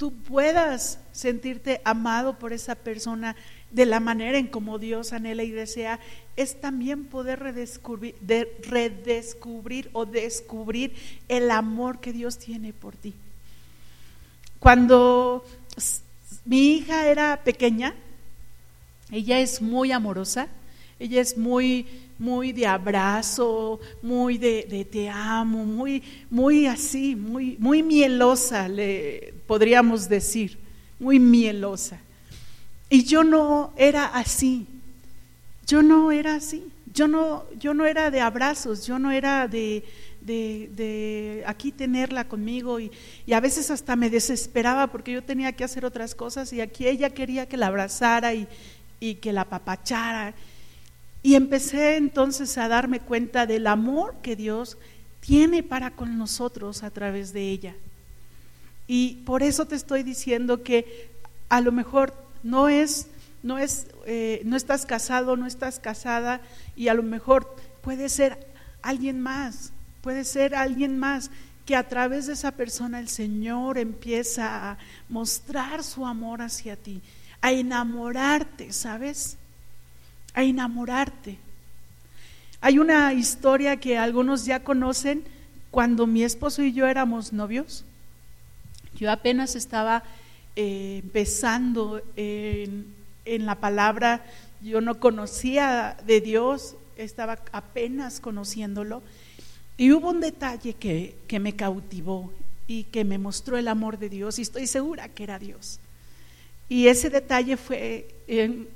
tú 0.00 0.14
puedas 0.14 0.98
sentirte 1.12 1.82
amado 1.84 2.38
por 2.38 2.54
esa 2.54 2.74
persona 2.74 3.36
de 3.70 3.86
la 3.86 4.00
manera 4.00 4.38
en 4.38 4.48
como 4.48 4.78
Dios 4.78 5.12
anhela 5.12 5.44
y 5.44 5.50
desea, 5.50 6.00
es 6.36 6.60
también 6.60 7.04
poder 7.04 7.38
redescubrir, 7.40 8.14
o 9.92 10.06
descubrir 10.06 10.94
el 11.28 11.50
amor 11.50 12.00
que 12.00 12.12
Dios 12.12 12.38
tiene 12.38 12.72
por 12.72 12.96
ti. 12.96 13.14
Cuando 14.58 15.44
mi 16.44 16.72
hija 16.76 17.06
era 17.06 17.42
pequeña, 17.44 17.94
ella 19.10 19.38
es 19.40 19.62
muy 19.62 19.92
amorosa, 19.92 20.48
ella 20.98 21.20
es 21.20 21.36
muy, 21.38 21.86
muy 22.18 22.52
de 22.52 22.66
abrazo, 22.66 23.80
muy 24.02 24.36
de, 24.36 24.66
de, 24.68 24.84
te 24.84 25.08
amo, 25.08 25.64
muy, 25.64 26.02
muy 26.28 26.66
así, 26.66 27.16
muy, 27.16 27.56
muy 27.58 27.82
mielosa, 27.82 28.68
le 28.68 29.32
podríamos 29.46 30.08
decir, 30.08 30.58
muy 30.98 31.18
mielosa. 31.18 31.98
Y 32.90 33.04
yo 33.04 33.24
no 33.24 33.72
era 33.76 34.06
así, 34.06 34.66
yo 35.66 35.82
no 35.82 36.10
era 36.10 36.34
así, 36.34 36.64
yo 36.92 37.06
no, 37.06 37.44
yo 37.58 37.72
no 37.72 37.86
era 37.86 38.10
de 38.10 38.20
abrazos, 38.20 38.84
yo 38.84 38.98
no 38.98 39.12
era 39.12 39.46
de, 39.46 39.84
de, 40.20 41.44
aquí 41.46 41.70
tenerla 41.70 42.26
conmigo 42.26 42.80
y, 42.80 42.90
y, 43.26 43.32
a 43.32 43.40
veces 43.40 43.70
hasta 43.70 43.94
me 43.94 44.10
desesperaba 44.10 44.88
porque 44.88 45.12
yo 45.12 45.22
tenía 45.22 45.52
que 45.52 45.62
hacer 45.62 45.84
otras 45.84 46.16
cosas 46.16 46.52
y 46.52 46.60
aquí 46.60 46.88
ella 46.88 47.10
quería 47.10 47.48
que 47.48 47.56
la 47.56 47.68
abrazara 47.68 48.34
y, 48.34 48.48
y 48.98 49.14
que 49.14 49.32
la 49.32 49.42
apapachara. 49.42 50.34
Y 51.22 51.34
empecé 51.34 51.96
entonces 51.96 52.56
a 52.58 52.68
darme 52.68 52.98
cuenta 52.98 53.46
del 53.46 53.66
amor 53.66 54.16
que 54.22 54.36
Dios 54.36 54.78
tiene 55.20 55.62
para 55.62 55.90
con 55.90 56.18
nosotros 56.18 56.82
a 56.82 56.90
través 56.90 57.32
de 57.32 57.50
ella. 57.50 57.74
Y 58.86 59.16
por 59.26 59.42
eso 59.42 59.66
te 59.66 59.76
estoy 59.76 60.02
diciendo 60.02 60.62
que 60.62 61.08
a 61.48 61.60
lo 61.60 61.72
mejor 61.72 62.14
no 62.42 62.68
es, 62.68 63.08
no 63.42 63.58
es, 63.58 63.86
eh, 64.06 64.42
no 64.44 64.56
estás 64.56 64.86
casado, 64.86 65.36
no 65.36 65.46
estás 65.46 65.78
casada 65.78 66.40
y 66.76 66.88
a 66.88 66.94
lo 66.94 67.02
mejor 67.02 67.56
puede 67.82 68.08
ser 68.08 68.46
alguien 68.82 69.20
más, 69.20 69.72
puede 70.02 70.24
ser 70.24 70.54
alguien 70.54 70.98
más 70.98 71.30
que 71.66 71.76
a 71.76 71.88
través 71.88 72.26
de 72.26 72.32
esa 72.32 72.52
persona 72.52 72.98
el 72.98 73.08
Señor 73.08 73.78
empieza 73.78 74.70
a 74.70 74.78
mostrar 75.08 75.84
su 75.84 76.06
amor 76.06 76.42
hacia 76.42 76.76
ti, 76.76 77.00
a 77.40 77.52
enamorarte, 77.52 78.72
¿sabes? 78.72 79.36
A 80.34 80.42
enamorarte. 80.42 81.38
Hay 82.60 82.78
una 82.78 83.12
historia 83.12 83.78
que 83.78 83.96
algunos 83.96 84.44
ya 84.44 84.64
conocen 84.64 85.24
cuando 85.70 86.06
mi 86.06 86.24
esposo 86.24 86.62
y 86.62 86.72
yo 86.72 86.86
éramos 86.86 87.32
novios. 87.32 87.84
Yo 88.94 89.10
apenas 89.10 89.54
estaba 89.54 90.02
eh, 90.56 91.00
empezando 91.02 92.02
en, 92.16 92.94
la 93.24 93.60
palabra, 93.60 94.24
yo 94.60 94.80
no 94.80 94.98
conocía 94.98 95.96
de 96.06 96.20
Dios, 96.20 96.76
estaba 96.96 97.38
apenas 97.52 98.20
conociéndolo. 98.20 99.02
Y 99.76 99.92
hubo 99.92 100.10
un 100.10 100.20
detalle 100.20 100.74
que, 100.74 101.14
que, 101.26 101.38
me 101.38 101.56
cautivó 101.56 102.32
y 102.66 102.84
que 102.84 103.04
me 103.04 103.18
mostró 103.18 103.56
el 103.56 103.68
amor 103.68 103.98
de 103.98 104.08
Dios 104.08 104.38
y 104.38 104.42
estoy 104.42 104.66
segura 104.66 105.08
que 105.08 105.24
era 105.24 105.38
Dios. 105.38 105.80
Y 106.68 106.86
ese 106.86 107.10
detalle 107.10 107.56
fue, 107.56 108.08
eh, 108.28 108.66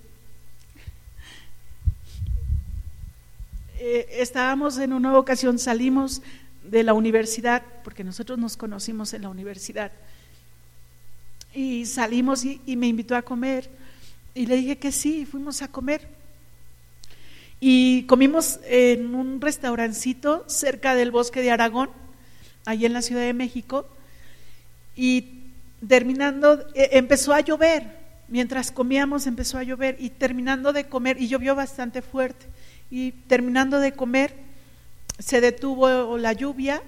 estábamos 4.19 4.79
en 4.79 4.93
una 4.93 5.17
ocasión, 5.19 5.59
salimos 5.59 6.23
de 6.65 6.83
la 6.83 6.95
universidad, 6.95 7.63
porque 7.85 8.03
nosotros 8.03 8.39
nos 8.39 8.57
conocimos 8.57 9.13
en 9.15 9.23
la 9.23 9.29
universidad, 9.29 9.93
y 11.55 11.87
salimos 11.87 12.45
y, 12.45 12.61
me 12.77 12.89
invitó 12.89 13.17
a 13.17 13.23
comer 13.23 13.71
y 14.35 14.47
le 14.47 14.57
dije 14.57 14.79
que 14.79 14.91
sí, 14.91 15.25
fuimos 15.25 15.63
a 15.63 15.69
comer. 15.69 16.09
Y 17.61 18.03
comimos 18.05 18.59
en 18.65 19.15
un 19.15 19.41
restaurancito 19.41 20.45
cerca 20.49 20.95
del 20.95 21.13
bosque 21.13 21.41
de 21.41 21.53
Aragón, 21.53 21.91
allí 22.67 22.85
en 22.85 22.93
la 22.93 23.03
Ciudad 23.03 23.23
de 23.23 23.33
México. 23.33 23.87
Y 24.97 25.29
terminando, 25.87 26.67
e, 26.75 26.91
empezó 26.99 27.33
a 27.33 27.41
llover. 27.41 28.03
Mientras 28.29 28.73
comíamos 28.73 29.27
empezó 29.27 29.59
a 29.59 29.63
llover 29.63 29.97
y 30.01 30.11
terminando 30.11 30.73
de 30.73 30.89
comer, 30.89 31.21
y 31.21 31.29
llovió 31.29 31.55
bastante 31.55 32.03
fuerte, 32.03 32.47
y 32.91 33.13
terminando 33.13 33.79
de 33.79 33.93
comer 33.93 34.35
se 35.19 35.41
detuvo 35.41 36.19
la 36.19 36.33
lluvia 36.33 36.83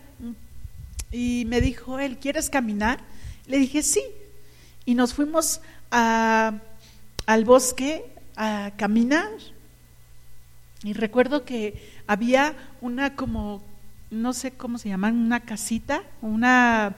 y 1.12 1.44
me 1.46 1.60
dijo 1.60 2.00
él, 2.00 2.18
¿quieres 2.18 2.50
caminar? 2.50 3.00
Le 3.46 3.58
dije 3.58 3.82
sí. 3.82 4.02
Y 4.86 4.94
nos 4.94 5.12
fuimos 5.12 5.60
a 5.90 6.54
al 7.26 7.44
bosque 7.44 8.04
a 8.36 8.72
caminar. 8.76 9.30
Y 10.82 10.92
recuerdo 10.92 11.44
que 11.44 11.92
había 12.06 12.54
una 12.80 13.16
como, 13.16 13.62
no 14.10 14.32
sé 14.32 14.52
cómo 14.52 14.78
se 14.78 14.88
llaman, 14.88 15.16
una 15.16 15.40
casita, 15.40 16.02
una, 16.22 16.94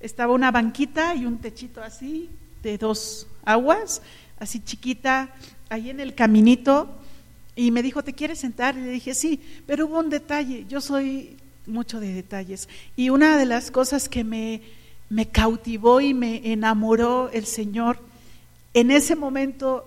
estaba 0.00 0.32
una 0.32 0.50
banquita 0.50 1.14
y 1.14 1.26
un 1.26 1.38
techito 1.38 1.82
así 1.82 2.30
de 2.62 2.78
dos 2.78 3.26
aguas, 3.44 4.02
así 4.38 4.60
chiquita, 4.60 5.30
ahí 5.68 5.90
en 5.90 6.00
el 6.00 6.14
caminito. 6.14 6.88
Y 7.54 7.70
me 7.70 7.82
dijo, 7.82 8.02
¿te 8.02 8.14
quieres 8.14 8.38
sentar? 8.38 8.76
Y 8.76 8.82
le 8.82 8.90
dije, 8.90 9.14
sí, 9.14 9.40
pero 9.66 9.86
hubo 9.86 9.98
un 9.98 10.10
detalle, 10.10 10.64
yo 10.68 10.80
soy 10.80 11.36
mucho 11.66 12.00
de 12.00 12.14
detalles. 12.14 12.68
Y 12.96 13.10
una 13.10 13.36
de 13.36 13.44
las 13.44 13.70
cosas 13.70 14.08
que 14.08 14.24
me, 14.24 14.62
me 15.10 15.26
cautivó 15.26 16.00
y 16.00 16.14
me 16.14 16.52
enamoró 16.52 17.30
el 17.32 17.46
Señor 17.46 17.98
en 18.74 18.90
ese 18.90 19.16
momento 19.16 19.86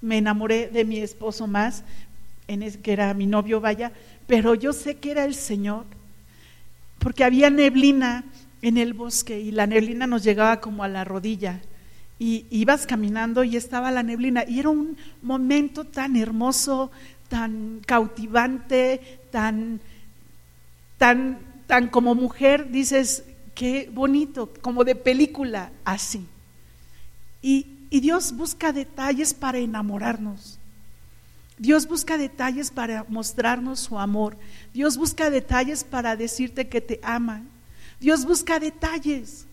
me 0.00 0.18
enamoré 0.18 0.68
de 0.68 0.84
mi 0.84 0.98
esposo 0.98 1.46
más, 1.46 1.84
en 2.48 2.70
que 2.82 2.92
era 2.92 3.14
mi 3.14 3.26
novio, 3.26 3.60
vaya, 3.60 3.92
pero 4.26 4.54
yo 4.54 4.72
sé 4.72 4.96
que 4.96 5.12
era 5.12 5.24
el 5.24 5.34
Señor, 5.34 5.84
porque 6.98 7.24
había 7.24 7.50
neblina 7.50 8.24
en 8.62 8.76
el 8.76 8.92
bosque 8.92 9.40
y 9.40 9.52
la 9.52 9.66
neblina 9.66 10.06
nos 10.06 10.22
llegaba 10.22 10.60
como 10.60 10.84
a 10.84 10.88
la 10.88 11.04
rodilla. 11.04 11.60
Y 12.18 12.44
ibas 12.50 12.86
caminando 12.86 13.42
y 13.44 13.56
estaba 13.56 13.90
la 13.90 14.02
neblina. 14.02 14.44
Y 14.46 14.60
era 14.60 14.68
un 14.68 14.98
momento 15.22 15.84
tan 15.84 16.16
hermoso, 16.16 16.90
tan 17.30 17.80
cautivante, 17.86 19.00
tan, 19.30 19.80
tan, 20.98 21.38
tan 21.66 21.88
como 21.88 22.14
mujer, 22.14 22.70
dices, 22.70 23.24
qué 23.60 23.90
bonito, 23.92 24.50
como 24.62 24.84
de 24.84 24.94
película, 24.94 25.70
así. 25.84 26.26
Y, 27.42 27.66
Dios 27.90 28.34
busca 28.34 28.72
detalles 28.72 29.34
para 29.34 29.58
enamorarnos. 29.58 30.58
Dios 31.58 31.86
busca 31.86 32.16
detalles 32.16 32.70
para 32.70 33.04
mostrarnos 33.08 33.80
su 33.80 33.98
amor. 33.98 34.38
Dios 34.72 34.96
busca 34.96 35.28
detalles 35.28 35.84
para 35.84 36.16
decirte 36.16 36.68
que 36.68 36.80
te 36.80 37.00
ama. 37.02 37.42
Dios 38.00 38.24
busca 38.24 38.58
detalles. 38.58 39.44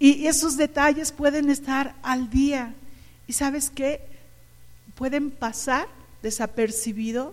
Y 0.00 0.26
esos 0.26 0.56
detalles 0.56 1.12
pueden 1.12 1.50
estar 1.50 1.94
al 2.02 2.30
día. 2.30 2.74
¿Y 3.28 3.34
sabes 3.34 3.70
qué? 3.70 4.00
Pueden 4.96 5.30
pasar 5.30 5.86
desapercibido 6.20 7.32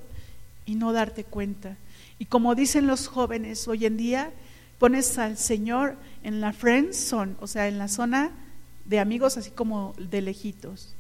y 0.67 0.75
no 0.75 0.93
darte 0.93 1.23
cuenta. 1.23 1.75
Y 2.19 2.25
como 2.25 2.53
dicen 2.53 2.85
los 2.85 3.07
jóvenes 3.07 3.67
hoy 3.67 3.87
en 3.87 3.97
día, 3.97 4.31
pones 4.79 5.17
al 5.17 5.37
Señor 5.37 5.95
en 6.23 6.41
la 6.41 6.53
friend 6.53 6.93
zone, 6.93 7.35
o 7.39 7.47
sea, 7.47 7.67
en 7.67 7.77
la 7.77 7.87
zona 7.87 8.31
de 8.85 8.99
amigos 8.99 9.37
así 9.37 9.51
como 9.51 9.93
de 9.97 10.21
lejitos. 10.21 10.93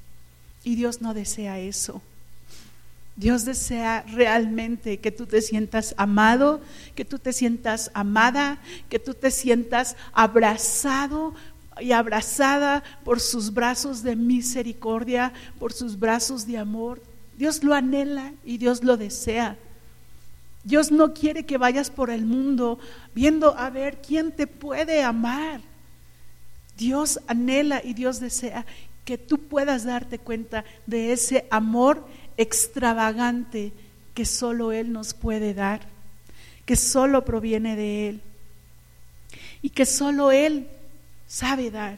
Y 0.63 0.75
Dios 0.75 1.01
no 1.01 1.13
desea 1.13 1.59
eso. 1.59 2.01
Dios 3.15 3.45
desea 3.45 4.03
realmente 4.03 4.99
que 4.99 5.11
tú 5.11 5.25
te 5.25 5.41
sientas 5.41 5.95
amado, 5.97 6.61
que 6.93 7.03
tú 7.03 7.17
te 7.17 7.33
sientas 7.33 7.89
amada, 7.95 8.59
que 8.89 8.99
tú 8.99 9.15
te 9.15 9.31
sientas 9.31 9.95
abrazado 10.13 11.33
y 11.79 11.93
abrazada 11.93 12.83
por 13.03 13.19
sus 13.19 13.53
brazos 13.53 14.03
de 14.03 14.15
misericordia, 14.15 15.33
por 15.59 15.73
sus 15.73 15.97
brazos 15.97 16.45
de 16.45 16.57
amor. 16.57 17.01
Dios 17.37 17.63
lo 17.63 17.73
anhela 17.73 18.33
y 18.45 18.59
Dios 18.59 18.83
lo 18.83 18.97
desea. 18.97 19.57
Dios 20.67 20.91
no 20.91 21.13
quiere 21.13 21.45
que 21.45 21.57
vayas 21.57 21.89
por 21.89 22.09
el 22.09 22.25
mundo 22.25 22.77
viendo 23.15 23.57
a 23.57 23.69
ver 23.69 24.01
quién 24.01 24.33
te 24.33 24.47
puede 24.47 25.01
amar. 25.01 25.61
Dios 26.75 27.21
anhela 27.25 27.81
y 27.81 27.93
Dios 27.93 28.19
desea 28.19 28.65
que 29.05 29.17
tú 29.17 29.47
puedas 29.47 29.85
darte 29.85 30.19
cuenta 30.19 30.65
de 30.85 31.13
ese 31.13 31.47
amor 31.51 32.05
extravagante 32.35 33.71
que 34.13 34.25
solo 34.25 34.73
Él 34.73 34.91
nos 34.91 35.13
puede 35.13 35.53
dar, 35.53 35.87
que 36.65 36.75
solo 36.75 37.23
proviene 37.23 37.77
de 37.77 38.09
Él 38.09 38.21
y 39.61 39.69
que 39.69 39.85
solo 39.85 40.33
Él 40.33 40.67
sabe 41.27 41.71
dar. 41.71 41.97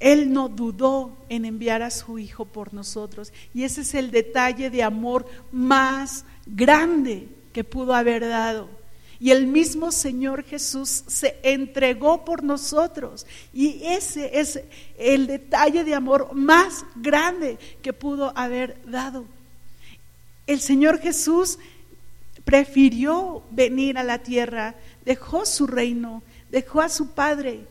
Él 0.00 0.32
no 0.32 0.48
dudó 0.48 1.14
en 1.28 1.44
enviar 1.44 1.82
a 1.82 1.90
su 1.90 2.18
Hijo 2.18 2.46
por 2.46 2.72
nosotros 2.72 3.34
y 3.52 3.64
ese 3.64 3.82
es 3.82 3.94
el 3.94 4.10
detalle 4.10 4.70
de 4.70 4.82
amor 4.82 5.26
más 5.52 6.24
grande 6.46 7.28
que 7.52 7.64
pudo 7.64 7.94
haber 7.94 8.26
dado. 8.28 8.68
Y 9.18 9.30
el 9.30 9.46
mismo 9.46 9.92
Señor 9.92 10.44
Jesús 10.44 11.04
se 11.06 11.38
entregó 11.42 12.24
por 12.24 12.42
nosotros. 12.42 13.26
Y 13.52 13.82
ese 13.82 14.40
es 14.40 14.60
el 14.98 15.26
detalle 15.26 15.84
de 15.84 15.94
amor 15.94 16.34
más 16.34 16.84
grande 16.96 17.58
que 17.82 17.92
pudo 17.92 18.32
haber 18.36 18.76
dado. 18.86 19.24
El 20.46 20.60
Señor 20.60 21.00
Jesús 21.00 21.58
prefirió 22.44 23.42
venir 23.50 23.98
a 23.98 24.04
la 24.04 24.18
tierra, 24.18 24.76
dejó 25.04 25.46
su 25.46 25.66
reino, 25.66 26.22
dejó 26.50 26.80
a 26.80 26.88
su 26.88 27.10
Padre, 27.10 27.64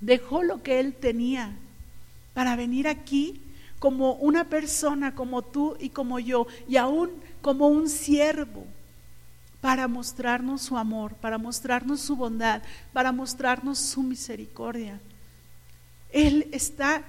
dejó 0.00 0.42
lo 0.42 0.62
que 0.62 0.80
él 0.80 0.94
tenía 0.94 1.54
para 2.32 2.56
venir 2.56 2.88
aquí 2.88 3.42
como 3.78 4.14
una 4.14 4.48
persona 4.48 5.14
como 5.14 5.42
tú 5.42 5.76
y 5.78 5.90
como 5.90 6.18
yo, 6.18 6.46
y 6.66 6.76
aún 6.76 7.10
como 7.46 7.68
un 7.68 7.88
siervo 7.88 8.66
para 9.60 9.86
mostrarnos 9.86 10.62
su 10.62 10.76
amor, 10.76 11.14
para 11.14 11.38
mostrarnos 11.38 12.00
su 12.00 12.16
bondad, 12.16 12.60
para 12.92 13.12
mostrarnos 13.12 13.78
su 13.78 14.02
misericordia. 14.02 14.98
Él 16.10 16.48
está 16.50 17.04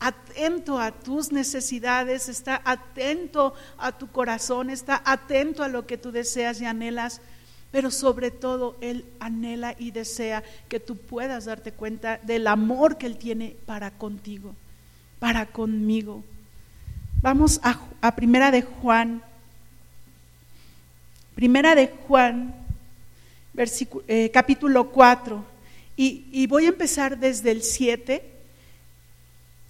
atento 0.00 0.80
a 0.80 0.90
tus 0.90 1.32
necesidades, 1.32 2.30
está 2.30 2.62
atento 2.64 3.52
a 3.76 3.92
tu 3.92 4.10
corazón, 4.10 4.70
está 4.70 5.02
atento 5.04 5.62
a 5.62 5.68
lo 5.68 5.86
que 5.86 5.98
tú 5.98 6.12
deseas 6.12 6.62
y 6.62 6.64
anhelas, 6.64 7.20
pero 7.70 7.90
sobre 7.90 8.30
todo 8.30 8.74
Él 8.80 9.04
anhela 9.20 9.74
y 9.78 9.90
desea 9.90 10.42
que 10.70 10.80
tú 10.80 10.96
puedas 10.96 11.44
darte 11.44 11.72
cuenta 11.72 12.16
del 12.22 12.46
amor 12.46 12.96
que 12.96 13.04
Él 13.04 13.18
tiene 13.18 13.54
para 13.66 13.90
contigo, 13.90 14.54
para 15.18 15.44
conmigo. 15.44 16.24
Vamos 17.20 17.60
a, 17.62 17.78
a 18.00 18.16
Primera 18.16 18.50
de 18.50 18.62
Juan 18.62 19.27
Primera 21.38 21.76
de 21.76 21.86
Juan, 22.08 22.52
eh, 24.08 24.30
capítulo 24.34 24.90
4, 24.90 25.44
y, 25.94 26.44
voy 26.48 26.64
a 26.64 26.70
empezar 26.70 27.16
desde 27.16 27.52
el 27.52 27.62
7. 27.62 28.28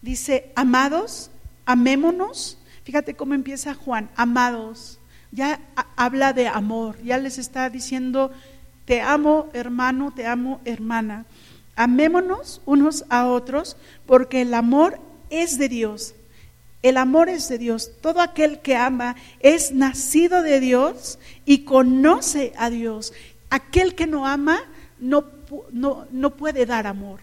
Dice, 0.00 0.50
amados, 0.54 1.30
amémonos. 1.66 2.56
Fíjate 2.84 3.12
cómo 3.12 3.34
empieza 3.34 3.74
Juan, 3.74 4.08
amados, 4.16 4.98
ya 5.30 5.60
habla 5.94 6.32
de 6.32 6.48
amor, 6.48 6.96
ya 7.02 7.18
les 7.18 7.36
está 7.36 7.68
diciendo, 7.68 8.32
te 8.86 9.02
amo 9.02 9.50
hermano, 9.52 10.10
te 10.16 10.26
amo 10.26 10.62
hermana. 10.64 11.26
Amémonos 11.76 12.62
unos 12.64 13.04
a 13.10 13.26
otros 13.26 13.76
porque 14.06 14.40
el 14.40 14.54
amor 14.54 14.98
es 15.28 15.58
de 15.58 15.68
Dios. 15.68 16.14
El 16.82 16.96
amor 16.96 17.28
es 17.28 17.48
de 17.48 17.58
Dios. 17.58 17.90
Todo 18.00 18.20
aquel 18.20 18.60
que 18.60 18.76
ama 18.76 19.16
es 19.40 19.72
nacido 19.72 20.42
de 20.42 20.60
Dios 20.60 21.18
y 21.44 21.64
conoce 21.64 22.52
a 22.56 22.70
Dios. 22.70 23.12
Aquel 23.50 23.94
que 23.94 24.06
no 24.06 24.26
ama 24.26 24.60
no, 25.00 25.24
no, 25.72 26.06
no 26.10 26.36
puede 26.36 26.66
dar 26.66 26.86
amor. 26.86 27.20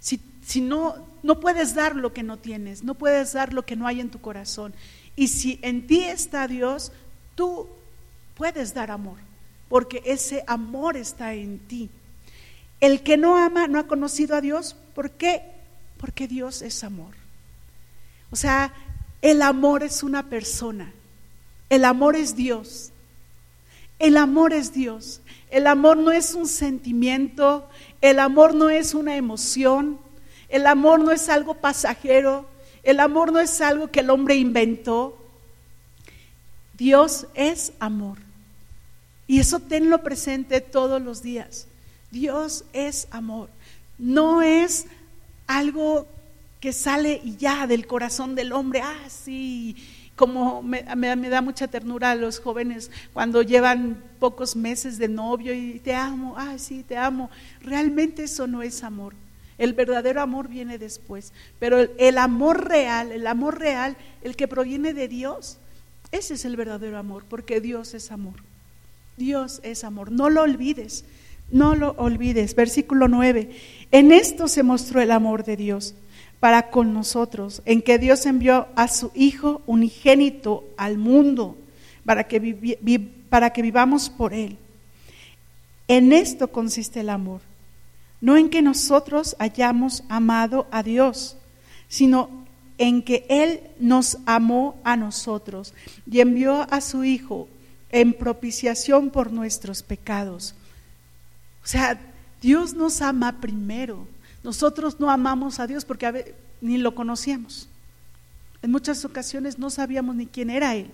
Si, 0.00 0.20
si 0.44 0.60
no, 0.60 0.96
no 1.22 1.40
puedes 1.40 1.74
dar 1.74 1.96
lo 1.96 2.12
que 2.12 2.22
no 2.22 2.38
tienes, 2.38 2.82
no 2.82 2.94
puedes 2.94 3.32
dar 3.32 3.52
lo 3.52 3.64
que 3.64 3.76
no 3.76 3.86
hay 3.86 4.00
en 4.00 4.10
tu 4.10 4.20
corazón. 4.20 4.74
Y 5.16 5.28
si 5.28 5.58
en 5.62 5.86
ti 5.86 6.04
está 6.04 6.46
Dios, 6.48 6.92
tú 7.34 7.68
puedes 8.36 8.74
dar 8.74 8.90
amor, 8.90 9.18
porque 9.68 10.02
ese 10.04 10.44
amor 10.46 10.96
está 10.96 11.34
en 11.34 11.58
ti. 11.58 11.90
El 12.80 13.02
que 13.02 13.16
no 13.16 13.36
ama 13.36 13.66
no 13.66 13.78
ha 13.78 13.86
conocido 13.86 14.36
a 14.36 14.40
Dios. 14.40 14.76
¿Por 14.94 15.10
qué? 15.10 15.42
Porque 15.98 16.26
Dios 16.26 16.62
es 16.62 16.82
amor. 16.82 17.14
O 18.30 18.36
sea, 18.36 18.72
el 19.22 19.42
amor 19.42 19.82
es 19.82 20.02
una 20.02 20.28
persona. 20.28 20.92
El 21.68 21.84
amor 21.84 22.16
es 22.16 22.36
Dios. 22.36 22.90
El 23.98 24.16
amor 24.16 24.52
es 24.52 24.72
Dios. 24.72 25.20
El 25.50 25.66
amor 25.66 25.96
no 25.96 26.10
es 26.10 26.34
un 26.34 26.46
sentimiento. 26.46 27.68
El 28.00 28.18
amor 28.18 28.54
no 28.54 28.70
es 28.70 28.94
una 28.94 29.16
emoción. 29.16 29.98
El 30.48 30.66
amor 30.66 31.00
no 31.00 31.12
es 31.12 31.28
algo 31.28 31.54
pasajero. 31.54 32.46
El 32.82 32.98
amor 33.00 33.32
no 33.32 33.40
es 33.40 33.60
algo 33.60 33.90
que 33.90 34.00
el 34.00 34.10
hombre 34.10 34.36
inventó. 34.36 35.16
Dios 36.78 37.26
es 37.34 37.72
amor. 37.78 38.18
Y 39.26 39.38
eso 39.38 39.60
tenlo 39.60 40.02
presente 40.02 40.60
todos 40.60 41.00
los 41.00 41.22
días. 41.22 41.66
Dios 42.10 42.64
es 42.72 43.06
amor. 43.10 43.48
No 43.98 44.40
es 44.42 44.86
algo 45.46 46.08
que 46.60 46.72
sale 46.72 47.20
y 47.24 47.36
ya 47.36 47.66
del 47.66 47.86
corazón 47.86 48.34
del 48.34 48.52
hombre. 48.52 48.82
Ah, 48.82 49.08
sí, 49.08 49.76
como 50.14 50.62
me, 50.62 50.82
da 50.82 51.40
mucha 51.40 51.66
ternura 51.66 52.10
a 52.10 52.14
los 52.14 52.40
jóvenes 52.40 52.90
cuando 53.14 53.42
llevan 53.42 54.02
pocos 54.18 54.54
meses 54.54 54.98
de 54.98 55.08
novio 55.08 55.54
y 55.54 55.78
te 55.78 55.94
amo, 55.94 56.34
ah, 56.36 56.58
sí, 56.58 56.84
te 56.86 56.98
amo. 56.98 57.30
Realmente 57.62 58.24
eso 58.24 58.46
no 58.46 58.62
es 58.62 58.84
amor. 58.84 59.14
El 59.56 59.72
verdadero 59.72 60.20
amor 60.20 60.48
viene 60.48 60.76
después. 60.76 61.32
Pero 61.58 61.78
el 61.78 62.18
amor 62.18 62.68
real, 62.68 63.12
el 63.12 63.26
amor 63.26 63.58
real, 63.58 63.96
el 64.22 64.36
que 64.36 64.46
proviene 64.46 64.92
de 64.92 65.08
Dios, 65.08 65.56
ese 66.12 66.34
es 66.34 66.44
el 66.44 66.56
verdadero 66.56 66.98
amor, 66.98 67.24
porque 67.28 67.60
Dios 67.62 67.94
es 67.94 68.12
amor. 68.12 68.34
Dios 69.16 69.60
es 69.62 69.84
amor. 69.84 70.12
No 70.12 70.28
lo 70.28 70.42
olvides, 70.42 71.04
no 71.50 71.74
lo 71.74 71.92
olvides. 71.92 72.54
Versículo 72.54 73.08
9. 73.08 73.50
En 73.90 74.12
esto 74.12 74.48
se 74.48 74.62
mostró 74.62 75.00
el 75.00 75.10
amor 75.10 75.44
de 75.44 75.56
Dios 75.56 75.94
para 76.40 76.70
con 76.70 76.94
nosotros, 76.94 77.62
en 77.66 77.82
que 77.82 77.98
Dios 77.98 78.24
envió 78.26 78.68
a 78.74 78.88
su 78.88 79.12
Hijo 79.14 79.62
unigénito 79.66 80.64
al 80.76 80.96
mundo 80.96 81.56
para 82.04 82.24
que, 82.24 82.78
para 83.28 83.50
que 83.50 83.62
vivamos 83.62 84.08
por 84.08 84.32
Él. 84.32 84.56
En 85.86 86.12
esto 86.12 86.48
consiste 86.48 87.00
el 87.00 87.10
amor, 87.10 87.42
no 88.20 88.36
en 88.36 88.48
que 88.48 88.62
nosotros 88.62 89.36
hayamos 89.38 90.02
amado 90.08 90.66
a 90.70 90.82
Dios, 90.82 91.36
sino 91.88 92.30
en 92.78 93.02
que 93.02 93.26
Él 93.28 93.60
nos 93.78 94.16
amó 94.24 94.80
a 94.84 94.96
nosotros 94.96 95.74
y 96.10 96.20
envió 96.20 96.66
a 96.72 96.80
su 96.80 97.04
Hijo 97.04 97.48
en 97.90 98.14
propiciación 98.14 99.10
por 99.10 99.32
nuestros 99.32 99.82
pecados. 99.82 100.54
O 101.62 101.66
sea, 101.66 102.00
Dios 102.40 102.74
nos 102.74 103.02
ama 103.02 103.40
primero. 103.40 104.06
Nosotros 104.42 104.98
no 104.98 105.10
amamos 105.10 105.60
a 105.60 105.66
Dios 105.66 105.84
porque 105.84 106.34
ni 106.60 106.78
lo 106.78 106.94
conocíamos. 106.94 107.68
En 108.62 108.70
muchas 108.70 109.04
ocasiones 109.04 109.58
no 109.58 109.70
sabíamos 109.70 110.16
ni 110.16 110.26
quién 110.26 110.50
era 110.50 110.74
Él. 110.74 110.90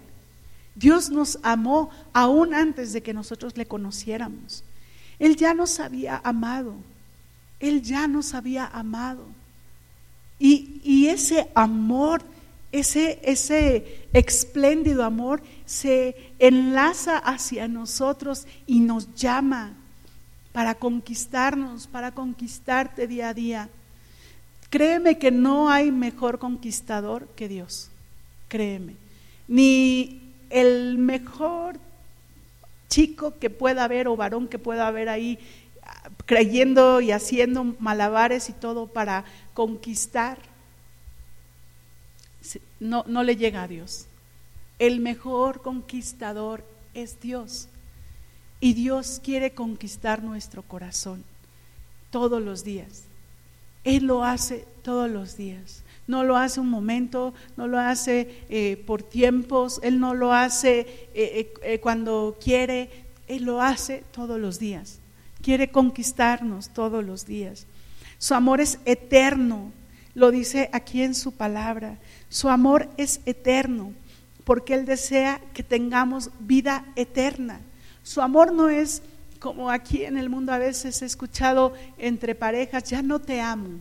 Dios 0.75 1.11
nos 1.11 1.39
amó 1.43 1.91
aún 2.13 2.55
antes 2.55 2.93
de 2.93 3.03
que 3.03 3.15
nosotros 3.15 3.57
le 3.57 3.67
conociéramos. 3.67 4.63
Él 5.19 5.37
ya 5.37 5.55
nos 5.55 5.81
había 5.81 6.21
amado. 6.23 6.75
Él 7.61 7.83
ya 7.83 8.07
nos 8.07 8.35
había 8.35 8.67
amado. 8.67 9.25
Y, 10.39 11.07
ese 11.07 11.51
amor, 11.55 12.23
ese, 12.73 13.21
ese 13.23 14.07
espléndido 14.13 15.03
amor 15.03 15.43
se 15.65 16.35
enlaza 16.39 17.17
hacia 17.17 17.69
nosotros 17.69 18.47
y 18.67 18.81
nos 18.81 19.15
llama 19.15 19.73
para 20.57 20.75
conquistarnos, 20.75 21.87
para 21.87 22.13
conquistarte 22.13 23.07
día 23.07 23.29
a 23.29 23.35
día. 23.35 23.69
Créeme 24.71 25.19
que 25.19 25.31
no 25.31 25.69
hay 25.69 25.93
mejor 25.93 26.39
conquistador 26.39 27.29
que 27.37 27.47
Dios, 27.47 27.91
créeme. 28.49 28.95
Ni 29.49 30.33
el 30.49 30.97
mejor 30.97 31.77
chico 32.89 33.35
que 33.39 33.51
pueda 33.51 33.85
haber 33.85 34.09
o 34.09 34.17
varón 34.17 34.49
que 34.49 34.59
pueda 34.59 34.87
haber 34.87 35.11
ahí 35.11 35.39
creyendo 36.25 37.03
y 37.03 37.11
haciendo 37.11 37.63
malabares 37.79 38.49
y 38.49 38.55
todo 38.55 38.87
para 38.87 39.27
conquistar, 39.53 40.39
no, 42.81 43.05
no 43.07 43.25
le 43.25 43.37
llega 43.37 43.65
a 43.65 43.69
Dios. 43.69 44.07
El 44.79 45.01
mejor 45.01 45.61
conquistador 45.61 46.65
es 46.95 47.21
Dios. 47.21 47.69
Y 48.67 48.75
Dios 48.75 49.21
quiere 49.23 49.53
conquistar 49.53 50.25
nuestro 50.25 50.63
corazón 50.63 51.23
todos 52.11 52.43
los 52.43 52.65
días. 52.65 53.05
Él 53.85 54.07
lo 54.07 54.25
hace 54.25 54.67
todos 54.83 55.09
los 55.09 55.37
días. 55.37 55.85
No 56.09 56.25
lo 56.25 56.37
hace 56.37 56.59
un 56.59 56.69
momento, 56.69 57.33
no 57.57 57.69
lo 57.69 57.79
hace 57.79 58.43
eh, 58.49 58.83
por 58.85 59.05
tiempos, 59.05 59.79
Él 59.85 60.01
no 60.01 60.15
lo 60.15 60.33
hace 60.33 60.81
eh, 61.15 61.55
eh, 61.63 61.79
cuando 61.79 62.39
quiere, 62.43 62.91
Él 63.29 63.45
lo 63.45 63.63
hace 63.63 64.03
todos 64.11 64.41
los 64.41 64.59
días 64.59 64.99
quiere 65.47 65.71
conquistarnos 65.71 66.71
todos 66.71 67.05
los 67.05 67.25
días. 67.25 67.67
Su 68.19 68.35
amor 68.35 68.61
es 68.61 68.81
eterno, 68.85 69.71
lo 70.13 70.33
dice 70.33 70.71
aquí 70.73 71.03
en 71.03 71.15
su 71.15 71.31
palabra. 71.31 71.99
Su 72.29 72.49
amor 72.49 72.89
es 72.97 73.21
eterno 73.27 73.93
porque 74.43 74.75
Él 74.75 74.87
desea 74.87 75.41
que 75.55 75.63
tengamos 75.63 76.31
vida 76.41 76.85
eterna. 76.97 77.61
Su 78.07 78.23
amor 78.23 78.53
no 78.53 78.69
es 78.69 79.03
como 79.41 79.69
aquí 79.69 80.05
en 80.05 80.17
el 80.17 80.31
mundo 80.31 80.53
a 80.53 80.59
veces 80.59 81.03
he 81.03 81.05
escuchado 81.05 81.75
entre 81.99 82.37
parejas, 82.37 82.85
ya 82.85 83.03
no 83.03 83.19
te 83.19 83.41
amo, 83.41 83.81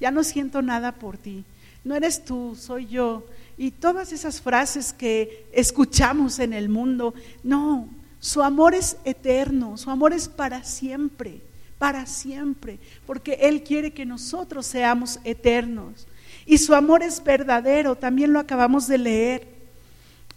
ya 0.00 0.10
no 0.10 0.24
siento 0.24 0.62
nada 0.62 0.92
por 0.92 1.18
ti, 1.18 1.44
no 1.84 1.94
eres 1.94 2.24
tú, 2.24 2.56
soy 2.58 2.86
yo. 2.86 3.26
Y 3.58 3.70
todas 3.70 4.10
esas 4.14 4.40
frases 4.40 4.94
que 4.94 5.44
escuchamos 5.52 6.38
en 6.38 6.54
el 6.54 6.70
mundo, 6.70 7.12
no, 7.42 7.90
su 8.20 8.42
amor 8.42 8.74
es 8.74 8.96
eterno, 9.04 9.76
su 9.76 9.90
amor 9.90 10.14
es 10.14 10.28
para 10.28 10.64
siempre, 10.64 11.42
para 11.76 12.06
siempre, 12.06 12.78
porque 13.06 13.34
Él 13.34 13.64
quiere 13.64 13.92
que 13.92 14.06
nosotros 14.06 14.64
seamos 14.64 15.20
eternos. 15.24 16.06
Y 16.46 16.56
su 16.56 16.74
amor 16.74 17.02
es 17.02 17.22
verdadero, 17.22 17.96
también 17.96 18.32
lo 18.32 18.40
acabamos 18.40 18.88
de 18.88 18.96
leer. 18.96 19.46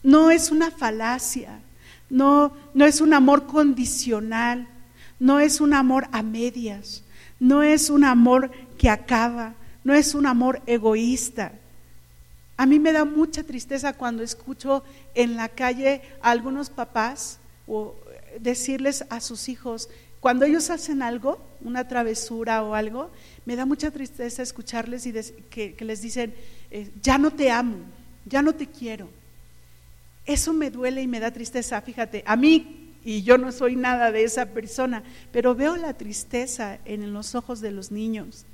No 0.04 0.32
es 0.32 0.52
una 0.52 0.70
falacia, 0.70 1.62
no, 2.10 2.54
no 2.74 2.86
es 2.86 3.02
un 3.02 3.14
amor 3.14 3.46
condicional, 3.46 4.68
no 5.20 5.40
es 5.40 5.62
un 5.62 5.74
amor 5.74 6.08
a 6.12 6.22
medias, 6.24 7.04
no 7.40 7.64
es 7.64 7.90
un 7.90 8.04
amor 8.04 8.52
que 8.78 8.90
acaba, 8.90 9.56
no 9.84 9.94
es 9.94 10.16
un 10.16 10.26
amor 10.26 10.62
egoísta. 10.66 11.54
A 12.58 12.66
mí 12.66 12.80
me 12.80 12.94
da 12.94 13.06
mucha 13.06 13.44
tristeza 13.44 13.94
cuando 13.94 14.24
escucho 14.24 14.84
en 15.14 15.36
la 15.36 15.50
calle 15.50 16.02
a 16.22 16.32
algunos 16.32 16.70
papás 16.70 17.40
o 17.68 17.96
decirles 18.40 19.06
a 19.10 19.20
sus 19.20 19.50
hijos, 19.50 19.90
cuando 20.20 20.46
ellos 20.46 20.72
hacen 20.72 21.04
algo, 21.04 21.40
una 21.62 21.88
travesura 21.88 22.64
o 22.64 22.74
algo, 22.74 23.12
me 23.46 23.56
da 23.56 23.66
mucha 23.66 23.92
tristeza 23.92 24.42
escucharles 24.42 25.06
y 25.06 25.14
que, 25.50 25.76
les 25.82 26.02
dicen, 26.02 26.34
eh, 26.72 26.90
ya 27.02 27.20
no 27.20 27.30
te 27.30 27.52
amo, 27.52 27.78
ya 28.26 28.42
no 28.42 28.54
te 28.54 28.66
quiero. 28.66 29.08
Eso 30.26 30.54
me 30.54 30.72
duele 30.72 31.02
y 31.02 31.08
me 31.08 31.20
da 31.20 31.32
tristeza, 31.32 31.82
fíjate, 31.82 32.24
a 32.26 32.36
mí, 32.36 32.94
y 33.04 33.22
yo 33.22 33.38
no 33.38 33.52
soy 33.52 33.76
nada 33.76 34.12
de 34.12 34.24
esa 34.24 34.48
persona, 34.48 35.04
pero 35.32 35.54
veo 35.54 35.78
la 35.78 35.94
tristeza 35.94 36.80
en 36.86 37.14
los 37.14 37.36
ojos 37.36 37.62
de 37.62 37.72
los 37.72 37.92
niños. 37.92 38.46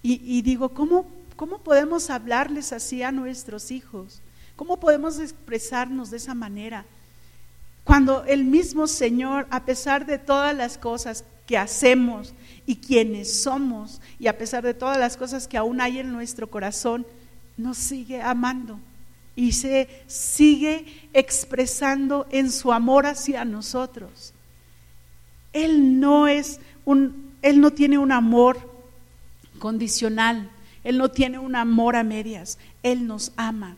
Y, 0.00 0.42
digo, 0.42 0.68
¿cómo, 0.70 1.06
¿cómo 1.34 1.58
podemos 1.58 2.08
hablarles 2.08 2.72
así 2.72 3.02
a 3.02 3.10
nuestros 3.10 3.72
hijos? 3.72 4.22
¿Cómo 4.54 4.78
podemos 4.78 5.18
expresarnos 5.18 6.10
de 6.10 6.18
esa 6.18 6.34
manera? 6.34 6.86
Cuando 7.82 8.24
el 8.24 8.44
mismo 8.44 8.86
Señor, 8.86 9.48
a 9.50 9.64
pesar 9.64 10.06
de 10.06 10.18
todas 10.18 10.56
las 10.56 10.78
cosas 10.78 11.24
que 11.46 11.58
hacemos 11.58 12.32
y 12.64 12.76
quienes 12.76 13.42
somos, 13.42 14.00
y 14.20 14.28
a 14.28 14.38
pesar 14.38 14.62
de 14.62 14.74
todas 14.74 14.98
las 14.98 15.16
cosas 15.16 15.48
que 15.48 15.56
aún 15.56 15.80
hay 15.80 15.98
en 15.98 16.12
nuestro 16.12 16.48
corazón, 16.48 17.04
nos 17.56 17.76
sigue 17.76 18.22
amando 18.22 18.78
y 19.38 19.52
se 19.52 19.88
sigue 20.08 20.84
expresando 21.12 22.26
en 22.32 22.50
su 22.50 22.72
amor 22.72 23.06
hacia 23.06 23.44
nosotros. 23.44 24.34
Él 25.52 26.00
no 26.00 26.26
es 26.26 26.58
un 26.84 27.28
él 27.40 27.60
no 27.60 27.70
tiene 27.70 27.98
un 27.98 28.10
amor 28.10 28.58
condicional, 29.60 30.50
él 30.82 30.98
no 30.98 31.08
tiene 31.12 31.38
un 31.38 31.54
amor 31.54 31.94
a 31.94 32.02
medias, 32.02 32.58
él 32.82 33.06
nos 33.06 33.32
ama. 33.36 33.76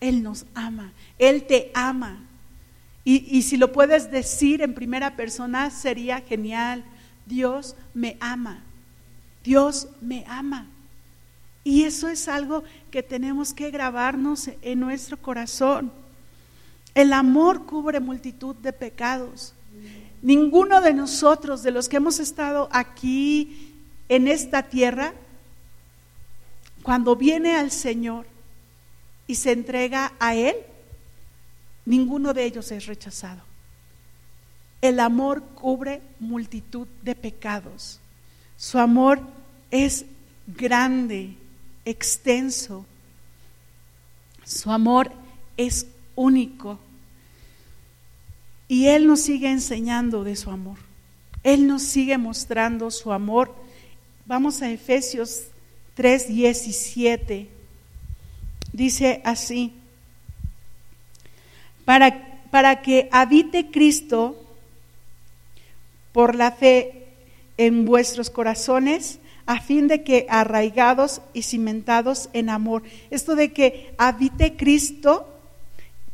Él 0.00 0.22
nos 0.22 0.46
ama, 0.54 0.92
él 1.18 1.44
te 1.48 1.72
ama. 1.74 2.20
Y, 3.02 3.36
y 3.36 3.42
si 3.42 3.56
lo 3.56 3.72
puedes 3.72 4.12
decir 4.12 4.62
en 4.62 4.74
primera 4.74 5.16
persona 5.16 5.70
sería 5.70 6.20
genial. 6.20 6.84
Dios 7.26 7.74
me 7.94 8.16
ama. 8.20 8.62
Dios 9.42 9.88
me 10.00 10.24
ama. 10.28 10.68
Y 11.68 11.84
eso 11.84 12.08
es 12.08 12.28
algo 12.28 12.64
que 12.90 13.02
tenemos 13.02 13.52
que 13.52 13.70
grabarnos 13.70 14.48
en 14.62 14.80
nuestro 14.80 15.18
corazón. 15.18 15.92
El 16.94 17.12
amor 17.12 17.66
cubre 17.66 18.00
multitud 18.00 18.56
de 18.56 18.72
pecados. 18.72 19.52
Ninguno 20.22 20.80
de 20.80 20.94
nosotros, 20.94 21.62
de 21.62 21.70
los 21.70 21.86
que 21.90 21.98
hemos 21.98 22.20
estado 22.20 22.70
aquí 22.72 23.74
en 24.08 24.28
esta 24.28 24.62
tierra, 24.62 25.12
cuando 26.82 27.16
viene 27.16 27.54
al 27.54 27.70
Señor 27.70 28.24
y 29.26 29.34
se 29.34 29.52
entrega 29.52 30.14
a 30.18 30.34
Él, 30.34 30.56
ninguno 31.84 32.32
de 32.32 32.44
ellos 32.46 32.72
es 32.72 32.86
rechazado. 32.86 33.42
El 34.80 35.00
amor 35.00 35.42
cubre 35.54 36.00
multitud 36.18 36.88
de 37.02 37.14
pecados. 37.14 38.00
Su 38.56 38.78
amor 38.78 39.20
es 39.70 40.06
grande, 40.46 41.36
extenso. 41.90 42.84
Su 44.44 44.70
amor 44.70 45.10
es 45.56 45.86
único. 46.14 46.78
Y 48.68 48.86
Él 48.88 49.06
nos 49.06 49.20
sigue 49.20 49.50
enseñando 49.50 50.24
de 50.24 50.36
su 50.36 50.50
amor. 50.50 50.76
Él 51.42 51.66
nos 51.66 51.82
sigue 51.82 52.18
mostrando 52.18 52.90
su 52.90 53.12
amor. 53.12 53.54
Vamos 54.26 54.60
a 54.60 54.70
Efesios 54.70 55.44
3, 55.94 56.28
17. 56.28 57.48
Dice 58.72 59.22
así, 59.24 59.72
para, 61.86 62.42
para 62.50 62.82
que 62.82 63.08
habite 63.10 63.70
Cristo 63.70 64.36
por 66.12 66.34
la 66.34 66.52
fe 66.52 67.06
en 67.56 67.86
vuestros 67.86 68.28
corazones, 68.28 69.20
a 69.48 69.62
fin 69.62 69.88
de 69.88 70.04
que 70.04 70.26
arraigados 70.28 71.22
y 71.32 71.40
cimentados 71.40 72.28
en 72.34 72.50
amor. 72.50 72.82
Esto 73.08 73.34
de 73.34 73.54
que 73.54 73.94
habite 73.96 74.58
Cristo 74.58 75.26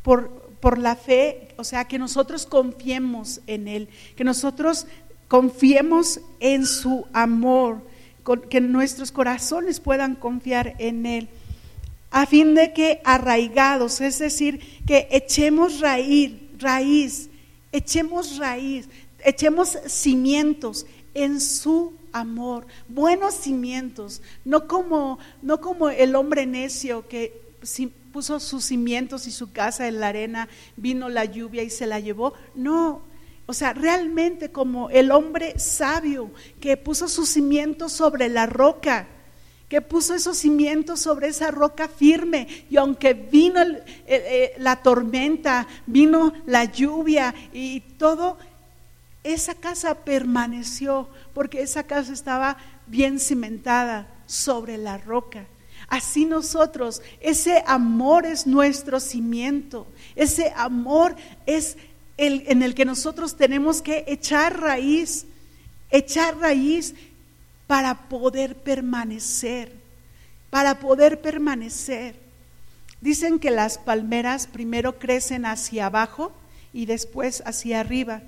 por, 0.03 0.31
por 0.61 0.79
la 0.79 0.94
fe, 0.94 1.49
o 1.57 1.64
sea, 1.64 1.87
que 1.87 1.99
nosotros 1.99 2.47
confiemos 2.47 3.40
en 3.49 3.66
Él, 3.66 3.88
que 4.14 4.23
nosotros 4.23 4.87
confiemos 5.27 6.20
en 6.38 6.64
su 6.64 7.07
amor, 7.12 7.83
que 8.49 8.61
nuestros 8.61 9.11
corazones 9.11 9.81
puedan 9.81 10.14
confiar 10.14 10.77
en 10.79 11.05
Él, 11.05 11.29
a 12.12 12.27
fin 12.27 12.55
de 12.55 12.73
que 12.73 13.01
arraigados, 13.03 14.01
es 14.01 14.20
decir, 14.20 14.61
que 14.87 15.09
echemos 15.11 15.81
raíz, 15.81 16.35
raíz, 16.57 17.31
echemos 17.73 18.38
raíz, 18.38 18.88
echemos 19.25 19.77
cimientos 19.88 20.87
en 21.14 21.40
su 21.40 21.94
amor, 22.12 22.66
buenos 22.88 23.35
cimientos, 23.35 24.22
no 24.44 24.68
como, 24.68 25.18
no 25.42 25.61
como 25.61 25.88
el 25.88 26.14
hombre 26.14 26.46
necio 26.46 27.09
que 27.09 27.42
puso 28.12 28.38
sus 28.38 28.64
cimientos 28.64 29.27
y 29.27 29.33
su 29.33 29.53
casa 29.53 29.88
en 29.88 30.00
la 30.00 30.09
arena, 30.09 30.48
vino 30.77 31.09
la 31.09 31.24
lluvia 31.24 31.62
y 31.62 31.70
se 31.70 31.87
la 31.87 31.98
llevó. 31.98 32.35
No, 32.55 33.03
o 33.46 33.53
sea, 33.53 33.72
realmente 33.72 34.50
como 34.50 34.90
el 34.90 35.11
hombre 35.11 35.59
sabio 35.59 36.31
que 36.61 36.77
puso 36.77 37.09
sus 37.09 37.29
cimientos 37.29 37.92
sobre 37.92 38.29
la 38.29 38.46
roca, 38.46 39.09
que 39.68 39.81
puso 39.81 40.14
esos 40.14 40.37
cimientos 40.38 41.00
sobre 41.00 41.29
esa 41.29 41.50
roca 41.50 41.88
firme 41.88 42.46
y 42.70 42.77
aunque 42.77 43.14
vino 43.14 43.61
la 44.59 44.77
tormenta, 44.77 45.66
vino 45.87 46.33
la 46.46 46.66
lluvia 46.66 47.35
y 47.53 47.81
todo, 47.81 48.38
esa 49.24 49.54
casa 49.54 49.94
permaneció 50.04 51.08
porque 51.32 51.62
esa 51.62 51.82
casa 51.84 52.12
estaba 52.12 52.58
bien 52.87 53.18
cimentada 53.18 54.06
sobre 54.26 54.76
la 54.78 54.98
roca. 54.98 55.46
Así 55.88 56.24
nosotros, 56.24 57.02
ese 57.20 57.62
amor 57.66 58.26
es 58.26 58.46
nuestro 58.46 59.00
cimiento, 59.00 59.87
ese 60.14 60.52
amor 60.56 61.16
es 61.46 61.76
el 62.16 62.44
en 62.46 62.62
el 62.62 62.74
que 62.74 62.84
nosotros 62.84 63.37
tenemos 63.37 63.82
que 63.82 64.04
echar 64.06 64.60
raíz, 64.60 65.26
echar 65.90 66.38
raíz 66.38 66.94
para 67.66 68.08
poder 68.08 68.56
permanecer, 68.56 69.72
para 70.50 70.78
poder 70.78 71.20
permanecer. 71.20 72.14
Dicen 73.00 73.38
que 73.38 73.50
las 73.50 73.78
palmeras 73.78 74.46
primero 74.46 74.98
crecen 74.98 75.44
hacia 75.44 75.87
abajo 75.87 76.32
y 76.72 76.87
después 76.87 77.42
hacia 77.44 77.80
arriba. 77.80 78.22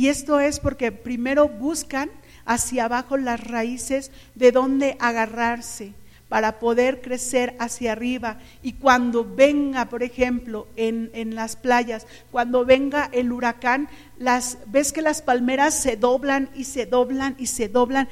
Y 0.00 0.08
esto 0.08 0.40
es 0.40 0.60
porque 0.60 0.92
primero 0.92 1.46
buscan 1.46 2.10
hacia 2.46 2.86
abajo 2.86 3.18
las 3.18 3.38
raíces 3.38 4.10
de 4.34 4.50
donde 4.50 4.96
agarrarse 4.98 5.92
para 6.30 6.58
poder 6.58 7.02
crecer 7.02 7.54
hacia 7.58 7.92
arriba. 7.92 8.38
Y 8.62 8.72
cuando 8.72 9.26
venga, 9.26 9.90
por 9.90 10.02
ejemplo, 10.02 10.66
en, 10.76 11.10
en, 11.12 11.34
las 11.34 11.54
playas, 11.54 12.06
cuando 12.30 12.64
venga 12.64 13.10
el 13.12 13.30
huracán, 13.30 13.90
las, 14.18 14.56
ves 14.68 14.94
que 14.94 15.02
las 15.02 15.20
palmeras 15.20 15.74
se 15.74 15.96
doblan 15.96 16.48
y 16.54 16.64
se 16.64 16.86
doblan 16.86 17.36
y 17.38 17.48
se 17.48 17.68
doblan, 17.68 18.08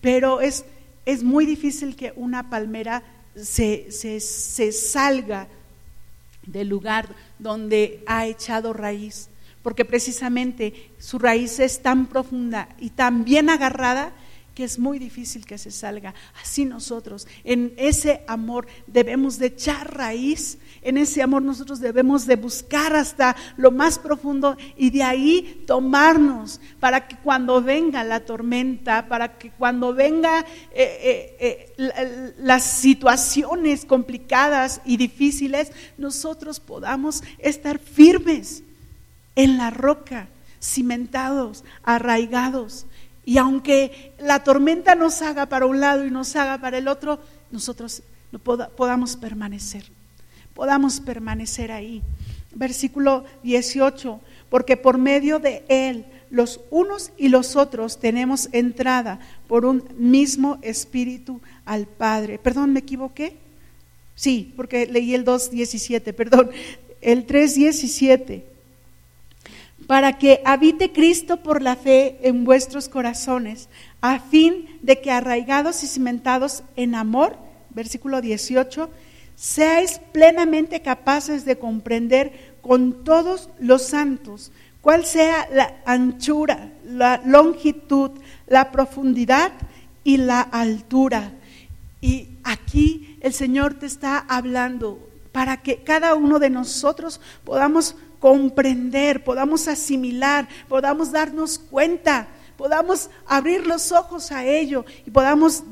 pero 0.00 0.40
es, 0.40 0.64
es 1.04 1.22
muy 1.22 1.44
difícil 1.44 1.96
que 1.96 2.14
una 2.16 2.48
palmera 2.48 3.02
se, 3.36 3.92
se, 3.92 4.20
se 4.20 4.72
salga 4.72 5.48
del 6.46 6.70
lugar 6.70 7.06
donde 7.38 8.02
ha 8.06 8.24
echado 8.24 8.72
raíz 8.72 9.28
porque 9.66 9.84
precisamente 9.84 10.92
su 10.96 11.18
raíz 11.18 11.58
es 11.58 11.82
tan 11.82 12.06
profunda 12.06 12.68
y 12.78 12.90
tan 12.90 13.24
bien 13.24 13.50
agarrada 13.50 14.12
que 14.54 14.62
es 14.62 14.78
muy 14.78 15.00
difícil 15.00 15.44
que 15.44 15.58
se 15.58 15.72
salga. 15.72 16.14
Así 16.40 16.64
nosotros, 16.64 17.26
en 17.42 17.74
ese 17.76 18.22
amor 18.28 18.68
debemos 18.86 19.40
de 19.40 19.46
echar 19.46 19.92
raíz, 19.92 20.58
en 20.82 20.98
ese 20.98 21.20
amor 21.20 21.42
nosotros 21.42 21.80
debemos 21.80 22.26
de 22.26 22.36
buscar 22.36 22.94
hasta 22.94 23.34
lo 23.56 23.72
más 23.72 23.98
profundo 23.98 24.56
y 24.76 24.90
de 24.90 25.02
ahí 25.02 25.64
tomarnos 25.66 26.60
para 26.78 27.08
que 27.08 27.16
cuando 27.16 27.60
venga 27.60 28.04
la 28.04 28.20
tormenta, 28.20 29.08
para 29.08 29.36
que 29.36 29.50
cuando 29.50 29.92
venga 29.92 30.46
eh, 30.70 31.34
eh, 31.40 31.74
eh, 31.76 32.34
las 32.38 32.62
situaciones 32.62 33.84
complicadas 33.84 34.80
y 34.84 34.96
difíciles, 34.96 35.72
nosotros 35.98 36.60
podamos 36.60 37.24
estar 37.40 37.80
firmes 37.80 38.62
en 39.36 39.58
la 39.58 39.70
roca, 39.70 40.28
cimentados, 40.60 41.62
arraigados. 41.84 42.86
Y 43.24 43.38
aunque 43.38 44.12
la 44.18 44.42
tormenta 44.42 44.94
nos 44.94 45.22
haga 45.22 45.46
para 45.46 45.66
un 45.66 45.80
lado 45.80 46.06
y 46.06 46.10
nos 46.10 46.34
haga 46.34 46.58
para 46.58 46.78
el 46.78 46.88
otro, 46.88 47.20
nosotros 47.50 48.02
podamos 48.76 49.16
permanecer, 49.16 49.84
podamos 50.54 51.00
permanecer 51.00 51.70
ahí. 51.70 52.02
Versículo 52.54 53.24
18, 53.42 54.20
porque 54.48 54.76
por 54.76 54.98
medio 54.98 55.38
de 55.38 55.64
Él 55.68 56.06
los 56.30 56.60
unos 56.70 57.12
y 57.16 57.28
los 57.28 57.54
otros 57.54 58.00
tenemos 58.00 58.48
entrada 58.52 59.20
por 59.46 59.64
un 59.64 59.84
mismo 59.96 60.58
espíritu 60.62 61.40
al 61.64 61.86
Padre. 61.86 62.38
Perdón, 62.38 62.72
¿me 62.72 62.80
equivoqué? 62.80 63.36
Sí, 64.14 64.52
porque 64.56 64.86
leí 64.86 65.14
el 65.14 65.24
2.17, 65.24 66.14
perdón, 66.14 66.50
el 67.00 67.26
3.17 67.26 68.42
para 69.86 70.18
que 70.18 70.42
habite 70.44 70.92
Cristo 70.92 71.38
por 71.38 71.62
la 71.62 71.76
fe 71.76 72.18
en 72.22 72.44
vuestros 72.44 72.88
corazones, 72.88 73.68
a 74.00 74.18
fin 74.18 74.78
de 74.82 75.00
que 75.00 75.10
arraigados 75.10 75.82
y 75.82 75.86
cimentados 75.86 76.62
en 76.74 76.94
amor, 76.94 77.36
versículo 77.70 78.20
18, 78.20 78.90
seáis 79.36 80.00
plenamente 80.12 80.82
capaces 80.82 81.44
de 81.44 81.58
comprender 81.58 82.56
con 82.62 83.04
todos 83.04 83.50
los 83.60 83.82
santos 83.82 84.50
cuál 84.80 85.04
sea 85.04 85.48
la 85.52 85.74
anchura, 85.84 86.70
la 86.84 87.20
longitud, 87.24 88.12
la 88.46 88.72
profundidad 88.72 89.52
y 90.04 90.16
la 90.16 90.40
altura. 90.40 91.32
Y 92.00 92.28
aquí 92.44 93.18
el 93.20 93.32
Señor 93.32 93.74
te 93.74 93.86
está 93.86 94.18
hablando 94.18 95.00
para 95.32 95.58
que 95.58 95.82
cada 95.82 96.14
uno 96.14 96.38
de 96.38 96.50
nosotros 96.50 97.20
podamos 97.44 97.96
comprender, 98.26 99.22
podamos 99.22 99.68
asimilar, 99.68 100.48
podamos 100.68 101.12
darnos 101.12 101.60
cuenta, 101.60 102.26
podamos 102.56 103.08
abrir 103.24 103.64
los 103.64 103.92
ojos 103.92 104.32
a 104.32 104.44
ello 104.44 104.84
y 105.06 105.12
podamos 105.12 105.62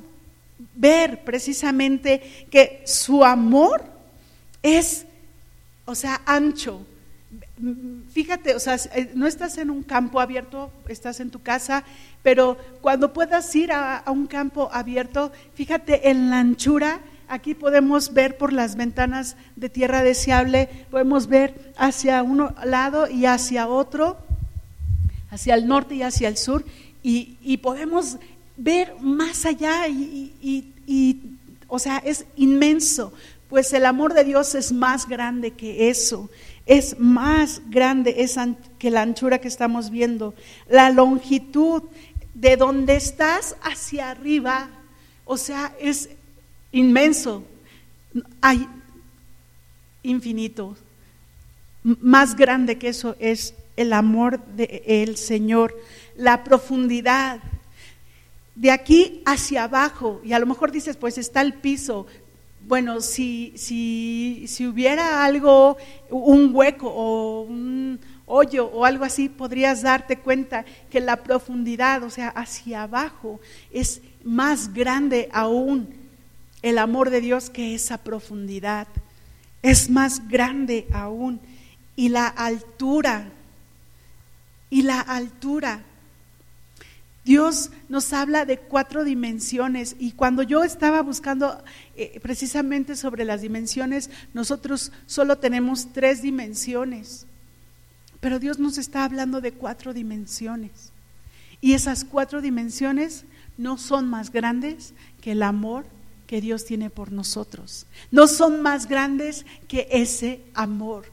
ver 0.72 1.24
precisamente 1.24 2.46
que 2.52 2.80
su 2.86 3.24
amor 3.24 3.82
es 4.62 5.04
o 5.84 5.96
sea, 5.96 6.20
ancho. 6.26 6.86
Fíjate, 8.12 8.54
o 8.54 8.60
sea, 8.60 8.76
eh, 8.94 9.10
no 9.16 9.26
estás 9.26 9.58
en 9.58 9.68
un 9.68 9.82
campo 9.82 10.20
abierto, 10.20 10.70
estás 10.86 11.18
en 11.18 11.30
tu 11.30 11.42
casa, 11.42 11.82
pero 12.22 12.56
cuando 12.80 13.12
puedas 13.12 13.52
ir 13.56 13.72
a, 13.72 13.96
a 13.96 14.12
un 14.12 14.28
campo 14.28 14.70
abierto, 14.72 15.32
fíjate 15.54 16.08
en 16.08 16.30
la 16.30 16.38
anchura, 16.38 17.00
aquí 17.34 17.54
podemos 17.54 18.14
ver 18.14 18.38
por 18.38 18.52
las 18.52 18.76
ventanas 18.76 19.36
de 19.56 19.68
tierra 19.68 20.02
deseable, 20.02 20.68
podemos 20.90 21.26
ver 21.26 21.72
hacia 21.76 22.22
un 22.22 22.48
lado 22.64 23.10
y 23.10 23.26
hacia 23.26 23.68
otro, 23.68 24.16
hacia 25.30 25.54
el 25.54 25.66
norte 25.66 25.96
y 25.96 26.02
hacia 26.02 26.28
el 26.28 26.36
sur, 26.36 26.64
y, 27.02 27.56
podemos 27.58 28.16
ver 28.56 28.94
más 29.00 29.44
allá 29.44 29.88
y, 29.88 30.72
o 31.68 31.78
sea, 31.78 31.98
es 31.98 32.24
inmenso, 32.36 33.12
pues 33.50 33.72
el 33.74 33.84
amor 33.84 34.14
de 34.14 34.24
Dios 34.24 34.54
es 34.54 34.72
más 34.72 35.06
grande 35.06 35.50
que 35.50 35.90
eso, 35.90 36.30
es 36.64 36.98
más 36.98 37.60
grande 37.68 38.14
esa, 38.18 38.54
que 38.78 38.90
la 38.90 39.02
anchura 39.02 39.38
que 39.38 39.48
estamos 39.48 39.90
viendo, 39.90 40.34
la 40.68 40.88
longitud 40.90 41.82
de 42.32 42.56
donde 42.56 42.96
estás 42.96 43.56
hacia 43.62 44.10
arriba, 44.10 44.70
o 45.26 45.36
sea, 45.36 45.74
es 45.78 46.08
inmenso, 46.74 47.44
hay 48.40 48.68
infinito, 50.02 50.76
más 51.82 52.36
grande 52.36 52.78
que 52.78 52.88
eso 52.88 53.16
es 53.18 53.54
el 53.76 53.92
amor 53.92 54.44
del 54.46 55.16
Señor 55.16 55.74
la 56.16 56.44
profundidad. 56.44 57.40
De 58.54 58.70
aquí 58.70 59.22
hacia 59.24 59.64
abajo, 59.64 60.20
y 60.24 60.32
a 60.32 60.38
lo 60.38 60.46
mejor 60.46 60.70
dices, 60.70 60.96
pues 60.96 61.18
está 61.18 61.40
el 61.40 61.54
piso. 61.54 62.06
Bueno, 62.66 63.00
si, 63.00 63.52
si, 63.56 64.44
si 64.46 64.66
hubiera 64.66 65.24
algo, 65.24 65.76
un 66.08 66.50
hueco 66.54 66.88
o 66.88 67.42
un 67.42 67.98
hoyo 68.26 68.66
o 68.66 68.84
algo 68.84 69.04
así, 69.04 69.28
podrías 69.28 69.82
darte 69.82 70.18
cuenta 70.18 70.64
que 70.90 71.00
la 71.00 71.22
profundidad, 71.22 72.02
o 72.04 72.10
sea, 72.10 72.28
hacia 72.28 72.84
abajo, 72.84 73.40
es 73.70 74.00
más 74.22 74.72
grande 74.72 75.28
aún 75.32 76.03
el 76.64 76.78
amor 76.78 77.10
de 77.10 77.20
Dios 77.20 77.48
que 77.48 77.74
esa 77.74 77.98
profundidad. 77.98 78.88
Es 79.62 79.88
más 79.88 80.28
grande 80.28 80.88
aún. 80.92 81.40
Y 81.94 82.08
la 82.08 82.26
altura, 82.26 83.30
y 84.68 84.82
la 84.82 85.00
altura 85.00 85.84
Dios 87.24 87.70
nos 87.88 88.12
habla 88.12 88.44
de 88.44 88.58
cuatro 88.58 89.02
dimensiones 89.02 89.96
y 89.98 90.12
cuando 90.12 90.42
yo 90.42 90.62
estaba 90.62 91.00
buscando 91.00 91.62
eh, 91.96 92.20
precisamente 92.22 92.96
sobre 92.96 93.24
las 93.24 93.40
dimensiones, 93.40 94.10
nosotros 94.34 94.92
solo 95.06 95.38
tenemos 95.38 95.92
tres 95.94 96.20
dimensiones, 96.20 97.26
pero 98.20 98.38
Dios 98.38 98.58
nos 98.58 98.76
está 98.76 99.04
hablando 99.04 99.40
de 99.40 99.52
cuatro 99.52 99.94
dimensiones. 99.94 100.92
Y 101.62 101.72
esas 101.72 102.04
cuatro 102.04 102.42
dimensiones 102.42 103.24
no 103.56 103.78
son 103.78 104.06
más 104.06 104.30
grandes 104.30 104.92
que 105.22 105.32
el 105.32 105.42
amor 105.42 105.86
que 106.26 106.40
Dios 106.40 106.64
tiene 106.64 106.90
por 106.90 107.12
nosotros. 107.12 107.86
No 108.10 108.26
son 108.26 108.62
más 108.62 108.88
grandes 108.88 109.46
que 109.68 109.88
ese 109.90 110.40
amor. 110.54 111.06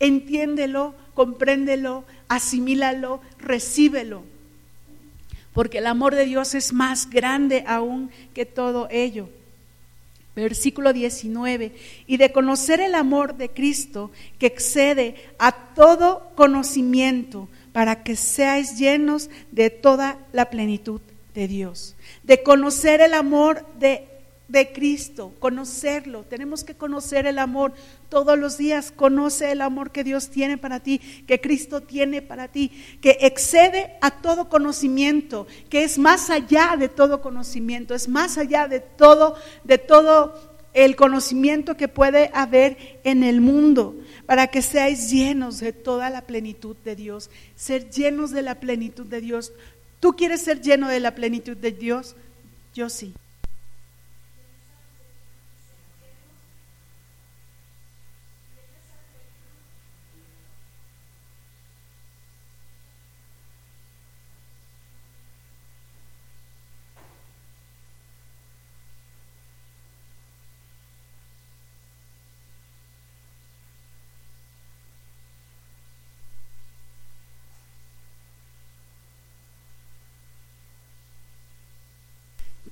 Entiéndelo, 0.00 0.94
compréndelo, 1.14 2.04
asimílalo, 2.28 3.20
recíbelo 3.38 4.24
porque 5.52 5.78
el 5.78 5.86
amor 5.86 6.14
de 6.14 6.24
Dios 6.24 6.54
es 6.54 6.72
más 6.72 7.10
grande 7.10 7.64
aún 7.66 8.10
que 8.34 8.46
todo 8.46 8.88
ello. 8.90 9.28
Versículo 10.34 10.94
19, 10.94 11.72
y 12.06 12.16
de 12.16 12.32
conocer 12.32 12.80
el 12.80 12.94
amor 12.94 13.36
de 13.36 13.50
Cristo 13.50 14.10
que 14.38 14.46
excede 14.46 15.16
a 15.38 15.52
todo 15.74 16.30
conocimiento, 16.34 17.48
para 17.72 18.02
que 18.02 18.16
seáis 18.16 18.78
llenos 18.78 19.30
de 19.50 19.70
toda 19.70 20.18
la 20.32 20.50
plenitud 20.50 21.00
de 21.34 21.48
Dios. 21.48 21.94
De 22.22 22.42
conocer 22.42 23.00
el 23.00 23.14
amor 23.14 23.66
de 23.78 24.08
de 24.52 24.70
Cristo, 24.70 25.32
conocerlo. 25.38 26.24
Tenemos 26.24 26.62
que 26.62 26.74
conocer 26.74 27.26
el 27.26 27.38
amor 27.38 27.72
todos 28.10 28.38
los 28.38 28.58
días. 28.58 28.92
Conoce 28.94 29.50
el 29.50 29.62
amor 29.62 29.90
que 29.90 30.04
Dios 30.04 30.28
tiene 30.28 30.58
para 30.58 30.80
ti, 30.80 30.98
que 31.26 31.40
Cristo 31.40 31.80
tiene 31.80 32.20
para 32.20 32.48
ti, 32.48 32.70
que 33.00 33.16
excede 33.22 33.94
a 34.02 34.10
todo 34.10 34.50
conocimiento, 34.50 35.46
que 35.70 35.84
es 35.84 35.98
más 35.98 36.28
allá 36.28 36.76
de 36.78 36.90
todo 36.90 37.22
conocimiento, 37.22 37.94
es 37.94 38.08
más 38.08 38.36
allá 38.36 38.68
de 38.68 38.80
todo, 38.80 39.36
de 39.64 39.78
todo 39.78 40.34
el 40.74 40.96
conocimiento 40.96 41.76
que 41.76 41.88
puede 41.88 42.30
haber 42.34 43.00
en 43.04 43.24
el 43.24 43.40
mundo, 43.40 43.96
para 44.26 44.48
que 44.48 44.60
seáis 44.60 45.10
llenos 45.10 45.60
de 45.60 45.72
toda 45.72 46.10
la 46.10 46.22
plenitud 46.22 46.76
de 46.84 46.94
Dios, 46.94 47.30
ser 47.56 47.90
llenos 47.90 48.30
de 48.30 48.42
la 48.42 48.60
plenitud 48.60 49.06
de 49.06 49.22
Dios. 49.22 49.52
¿Tú 49.98 50.12
quieres 50.12 50.42
ser 50.42 50.60
lleno 50.60 50.88
de 50.88 51.00
la 51.00 51.14
plenitud 51.14 51.56
de 51.56 51.72
Dios? 51.72 52.16
Yo 52.74 52.90
sí. 52.90 53.14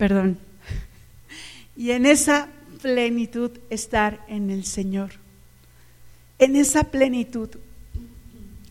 Perdón. 0.00 0.38
Y 1.76 1.90
en 1.90 2.06
esa 2.06 2.48
plenitud 2.80 3.50
estar 3.68 4.24
en 4.28 4.48
el 4.48 4.64
Señor. 4.64 5.10
En 6.38 6.56
esa 6.56 6.84
plenitud. 6.84 7.50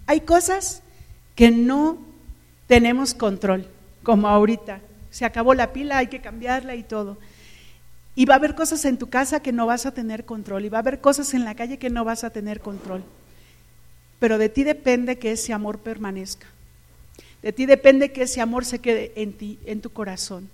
Hay 0.07 0.21
cosas 0.21 0.81
que 1.35 1.51
no 1.51 1.99
tenemos 2.65 3.13
control, 3.13 3.67
como 4.01 4.27
ahorita. 4.27 4.81
Se 5.11 5.23
acabó 5.23 5.53
la 5.53 5.71
pila, 5.71 5.99
hay 5.99 6.07
que 6.07 6.19
cambiarla 6.19 6.73
y 6.73 6.81
todo. 6.81 7.19
Y 8.15 8.25
va 8.25 8.33
a 8.33 8.37
haber 8.37 8.55
cosas 8.55 8.83
en 8.85 8.97
tu 8.97 9.07
casa 9.07 9.39
que 9.39 9.51
no 9.51 9.67
vas 9.67 9.85
a 9.85 9.93
tener 9.93 10.25
control. 10.25 10.65
Y 10.65 10.69
va 10.69 10.79
a 10.79 10.81
haber 10.81 10.99
cosas 10.99 11.35
en 11.35 11.45
la 11.45 11.53
calle 11.53 11.77
que 11.77 11.91
no 11.91 12.03
vas 12.03 12.23
a 12.23 12.31
tener 12.31 12.59
control. 12.59 13.03
Pero 14.17 14.39
de 14.39 14.49
ti 14.49 14.63
depende 14.63 15.19
que 15.19 15.33
ese 15.33 15.53
amor 15.53 15.77
permanezca. 15.77 16.47
De 17.43 17.53
ti 17.53 17.67
depende 17.67 18.11
que 18.11 18.23
ese 18.23 18.41
amor 18.41 18.65
se 18.65 18.79
quede 18.79 19.11
en 19.15 19.33
ti, 19.33 19.59
en 19.65 19.79
tu 19.81 19.91
corazón. 19.91 20.49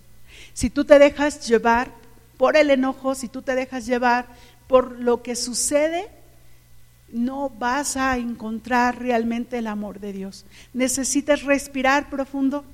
Si 0.53 0.69
tú 0.69 0.85
te 0.85 0.99
dejas 0.99 1.47
llevar 1.47 1.91
por 2.37 2.57
el 2.57 2.69
enojo, 2.69 3.15
si 3.15 3.27
tú 3.27 3.41
te 3.41 3.55
dejas 3.55 3.85
llevar 3.85 4.27
por 4.67 4.99
lo 4.99 5.21
que 5.21 5.35
sucede, 5.35 6.09
no 7.09 7.49
vas 7.49 7.97
a 7.97 8.17
encontrar 8.17 8.99
realmente 8.99 9.57
el 9.57 9.67
amor 9.67 9.99
de 9.99 10.13
Dios. 10.13 10.45
Necesitas 10.73 11.43
respirar 11.43 12.09
profundo 12.09 12.65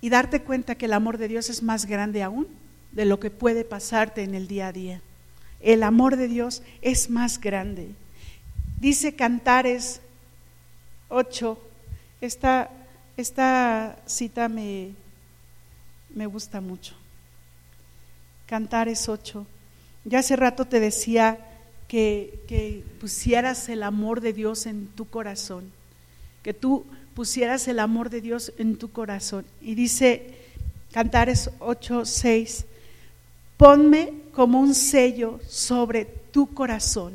y 0.00 0.08
darte 0.08 0.42
cuenta 0.42 0.76
que 0.76 0.86
el 0.86 0.92
amor 0.92 1.18
de 1.18 1.28
Dios 1.28 1.50
es 1.50 1.62
más 1.62 1.86
grande 1.86 2.22
aún 2.22 2.46
de 2.92 3.04
lo 3.04 3.20
que 3.20 3.30
puede 3.30 3.64
pasarte 3.64 4.22
en 4.22 4.34
el 4.34 4.48
día 4.48 4.68
a 4.68 4.72
día. 4.72 5.00
El 5.60 5.82
amor 5.82 6.16
de 6.16 6.28
Dios 6.28 6.62
es 6.82 7.10
más 7.10 7.40
grande. 7.40 7.90
Dice 8.80 9.14
Cantares 9.14 10.00
8, 11.08 11.58
esta, 12.20 12.70
esta 13.16 13.98
cita 14.06 14.48
me, 14.48 14.90
me 16.14 16.26
gusta 16.26 16.60
mucho. 16.60 16.94
Cantar 18.46 18.88
es 18.88 19.08
ocho. 19.08 19.46
Ya 20.04 20.20
hace 20.20 20.36
rato 20.36 20.64
te 20.64 20.80
decía 20.80 21.38
que, 21.86 22.40
que 22.48 22.84
pusieras 23.00 23.68
el 23.68 23.82
amor 23.82 24.20
de 24.20 24.32
Dios 24.32 24.66
en 24.66 24.86
tu 24.88 25.08
corazón, 25.08 25.70
que 26.42 26.54
tú 26.54 26.84
pusieras 27.14 27.66
el 27.68 27.78
amor 27.78 28.10
de 28.10 28.20
Dios 28.20 28.52
en 28.58 28.76
tu 28.76 28.90
corazón. 28.90 29.44
Y 29.60 29.74
dice 29.74 30.34
Cantares 30.92 31.50
8, 31.58 32.04
6, 32.04 32.64
ponme 33.56 34.14
como 34.32 34.60
un 34.60 34.74
sello 34.74 35.40
sobre 35.46 36.04
tu 36.04 36.54
corazón, 36.54 37.12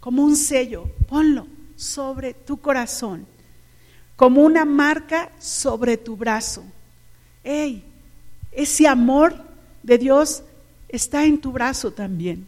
como 0.00 0.24
un 0.24 0.36
sello, 0.36 0.90
ponlo 1.08 1.46
sobre 1.76 2.34
tu 2.34 2.56
corazón, 2.56 3.26
como 4.16 4.42
una 4.42 4.64
marca 4.64 5.30
sobre 5.38 5.96
tu 5.96 6.16
brazo. 6.16 6.64
¡Ey! 7.44 7.84
Ese 8.50 8.88
amor 8.88 9.34
de 9.82 9.98
Dios 9.98 10.42
está 10.88 11.24
en 11.24 11.38
tu 11.38 11.52
brazo 11.52 11.92
también. 11.92 12.46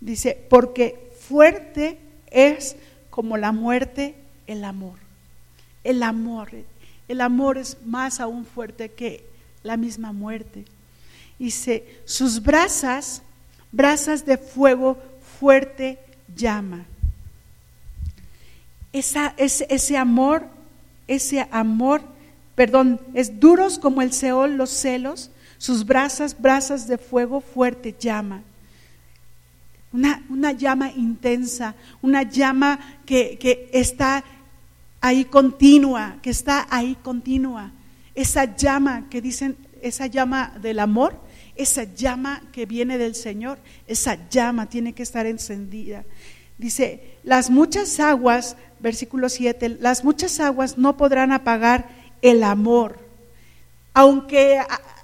Dice, 0.00 0.38
porque 0.50 1.12
fuerte 1.20 1.98
es 2.30 2.76
como 3.10 3.36
la 3.36 3.52
muerte 3.52 4.14
el 4.46 4.64
amor. 4.64 4.98
El 5.84 6.02
amor, 6.02 6.50
el 7.08 7.20
amor 7.20 7.58
es 7.58 7.76
más 7.84 8.18
aún 8.20 8.44
fuerte 8.44 8.90
que 8.90 9.24
la 9.62 9.76
misma 9.76 10.12
muerte. 10.12 10.64
Dice, 11.38 12.00
sus 12.04 12.42
brasas, 12.42 13.22
brasas 13.70 14.24
de 14.24 14.38
fuego 14.38 14.98
fuerte 15.38 15.98
llama. 16.34 16.86
Esa, 18.92 19.34
ese, 19.36 19.66
ese 19.68 19.96
amor, 19.96 20.46
ese 21.06 21.46
amor, 21.50 22.02
perdón, 22.56 23.00
es 23.14 23.38
duros 23.38 23.78
como 23.78 24.02
el 24.02 24.12
Seol 24.12 24.56
los 24.56 24.70
celos, 24.70 25.30
sus 25.58 25.86
brasas, 25.86 26.40
brasas 26.40 26.88
de 26.88 26.98
fuego 26.98 27.40
fuerte 27.40 27.94
llama. 27.98 28.42
Una, 29.92 30.24
una 30.28 30.52
llama 30.52 30.90
intensa, 30.90 31.76
una 32.02 32.22
llama 32.24 32.80
que, 33.06 33.38
que 33.38 33.70
está 33.72 34.24
ahí 35.00 35.24
continua, 35.24 36.16
que 36.22 36.30
está 36.30 36.66
ahí 36.70 36.96
continua. 37.02 37.70
Esa 38.14 38.56
llama 38.56 39.08
que 39.08 39.20
dicen, 39.20 39.56
esa 39.80 40.06
llama 40.06 40.52
del 40.60 40.80
amor, 40.80 41.20
esa 41.54 41.84
llama 41.84 42.42
que 42.52 42.66
viene 42.66 42.98
del 42.98 43.14
Señor, 43.14 43.58
esa 43.86 44.28
llama 44.28 44.68
tiene 44.68 44.92
que 44.92 45.02
estar 45.02 45.26
encendida. 45.26 46.04
Dice, 46.58 47.18
las 47.22 47.50
muchas 47.50 48.00
aguas, 48.00 48.56
versículo 48.80 49.28
7, 49.28 49.78
las 49.80 50.04
muchas 50.04 50.40
aguas 50.40 50.78
no 50.78 50.96
podrán 50.96 51.32
apagar 51.32 52.05
el 52.22 52.42
amor. 52.42 52.98
Aunque 53.94 54.60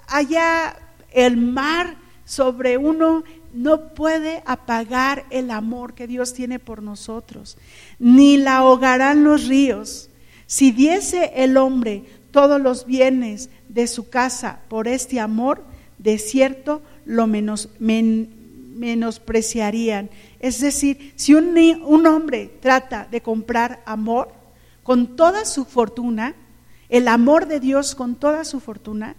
haya 0.09 0.77
el 1.11 1.37
mar 1.37 1.97
sobre 2.25 2.77
uno, 2.77 3.25
no 3.53 3.95
puede 3.95 4.43
apagar 4.47 5.25
el 5.31 5.51
amor 5.51 5.95
que 5.95 6.07
Dios 6.07 6.33
tiene 6.33 6.59
por 6.59 6.83
nosotros, 6.83 7.59
ni 7.99 8.39
la 8.39 8.59
ahogarán 8.59 9.25
los 9.25 9.47
ríos. 9.47 10.09
Si 10.47 10.73
diese 10.73 11.33
el 11.43 11.57
hombre 11.57 12.05
todos 12.31 12.61
los 12.61 12.87
bienes 12.87 13.51
de 13.69 13.87
su 13.87 14.09
casa 14.09 14.61
por 14.69 14.89
este 14.89 15.21
amor, 15.21 15.65
de 15.99 16.19
cierto 16.19 16.83
lo 17.05 17.27
menos, 17.27 17.69
menospreciarían. 17.79 20.11
Es 20.41 20.61
decir, 20.61 21.13
si 21.17 21.35
un, 21.35 21.55
un 21.85 22.07
hombre 22.07 22.51
trata 22.61 23.07
de 23.11 23.21
comprar 23.21 23.83
amor 23.85 24.33
con 24.83 25.17
toda 25.17 25.45
su 25.45 25.65
fortuna, 25.65 26.35
el 26.93 27.09
amor 27.09 27.47
de 27.47 27.59
Dios 27.59 27.95
con 27.95 28.17
toda 28.17 28.45
su 28.45 28.61
fortuna, 28.61 29.17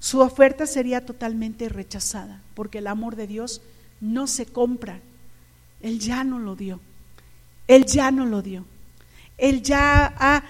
su 0.00 0.18
oferta 0.18 0.66
sería 0.66 1.06
totalmente 1.06 1.68
rechazada, 1.68 2.42
porque 2.54 2.78
el 2.78 2.88
amor 2.88 3.14
de 3.14 3.28
Dios 3.28 3.62
no 4.00 4.26
se 4.26 4.44
compra. 4.44 4.98
Él 5.80 6.00
ya 6.00 6.24
no 6.24 6.40
lo 6.40 6.56
dio. 6.56 6.80
Él 7.68 7.86
ya 7.86 8.10
no 8.10 8.26
lo 8.26 8.42
dio. 8.42 8.64
Él 9.38 9.62
ya 9.62 10.12
ha, 10.18 10.42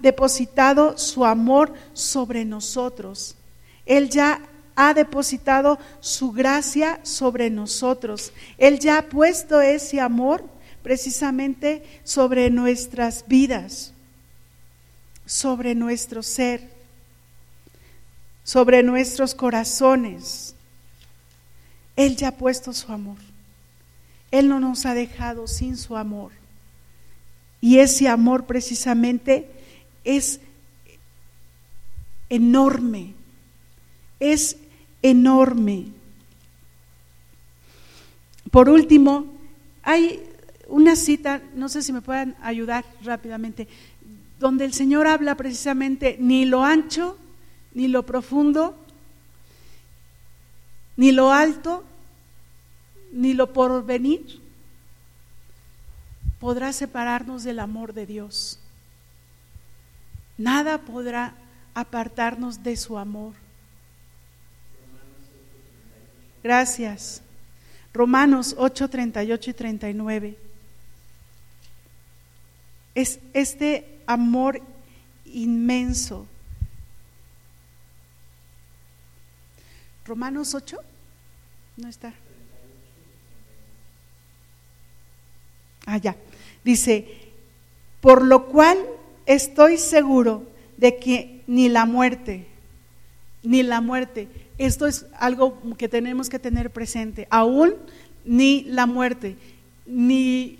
depositado 0.00 0.98
su 0.98 1.24
amor 1.24 1.74
sobre 1.92 2.44
nosotros. 2.44 3.36
Él 3.86 4.10
ya 4.10 4.40
ha 4.74 4.94
depositado 4.94 5.78
su 6.00 6.32
gracia 6.32 6.98
sobre 7.04 7.50
nosotros. 7.50 8.32
Él 8.58 8.80
ya 8.80 8.98
ha 8.98 9.02
puesto 9.02 9.60
ese 9.60 10.00
amor 10.00 10.44
precisamente 10.82 11.84
sobre 12.02 12.50
nuestras 12.50 13.26
vidas, 13.28 13.92
sobre 15.30 15.76
nuestro 15.76 16.24
ser, 16.24 16.60
sobre 18.42 18.82
nuestros 18.82 19.32
corazones. 19.32 20.56
Él 21.94 22.16
ya 22.16 22.28
ha 22.28 22.36
puesto 22.36 22.72
su 22.72 22.90
amor. 22.90 23.18
Él 24.32 24.48
no 24.48 24.58
nos 24.58 24.86
ha 24.86 24.94
dejado 24.94 25.46
sin 25.46 25.76
su 25.76 25.96
amor. 25.96 26.32
Y 27.60 27.78
ese 27.78 28.08
amor 28.08 28.46
precisamente 28.46 29.48
es 30.02 30.40
enorme, 32.28 33.14
es 34.18 34.56
enorme. 35.00 35.92
Por 38.50 38.68
último, 38.68 39.26
hay 39.84 40.24
una 40.66 40.96
cita, 40.96 41.40
no 41.54 41.68
sé 41.68 41.82
si 41.82 41.92
me 41.92 42.02
puedan 42.02 42.34
ayudar 42.42 42.84
rápidamente, 43.04 43.68
donde 44.40 44.64
el 44.64 44.72
Señor 44.72 45.06
habla 45.06 45.36
precisamente 45.36 46.16
ni 46.18 46.46
lo 46.46 46.64
ancho, 46.64 47.16
ni 47.74 47.86
lo 47.86 48.04
profundo, 48.06 48.74
ni 50.96 51.12
lo 51.12 51.30
alto, 51.30 51.84
ni 53.12 53.34
lo 53.34 53.52
porvenir 53.52 54.40
podrá 56.40 56.72
separarnos 56.72 57.44
del 57.44 57.58
amor 57.58 57.92
de 57.92 58.06
Dios. 58.06 58.58
Nada 60.38 60.78
podrá 60.78 61.34
apartarnos 61.74 62.62
de 62.62 62.76
su 62.76 62.96
amor. 62.96 63.34
Gracias. 66.42 67.20
Romanos 67.92 68.54
8, 68.56 68.88
38 68.88 69.50
y 69.50 69.52
39. 69.52 70.38
Es 72.94 73.20
este 73.34 73.99
amor 74.10 74.60
inmenso. 75.24 76.26
Romanos 80.04 80.52
8, 80.52 80.78
no 81.76 81.88
está. 81.88 82.12
Ah, 85.86 85.98
ya. 85.98 86.16
Dice, 86.64 87.06
por 88.00 88.24
lo 88.24 88.46
cual 88.46 88.78
estoy 89.26 89.78
seguro 89.78 90.44
de 90.76 90.98
que 90.98 91.42
ni 91.46 91.68
la 91.68 91.86
muerte, 91.86 92.48
ni 93.44 93.62
la 93.62 93.80
muerte, 93.80 94.28
esto 94.58 94.88
es 94.88 95.06
algo 95.18 95.56
que 95.78 95.88
tenemos 95.88 96.28
que 96.28 96.40
tener 96.40 96.70
presente. 96.70 97.28
Aún 97.30 97.76
ni 98.24 98.64
la 98.64 98.86
muerte, 98.86 99.36
ni 99.86 100.58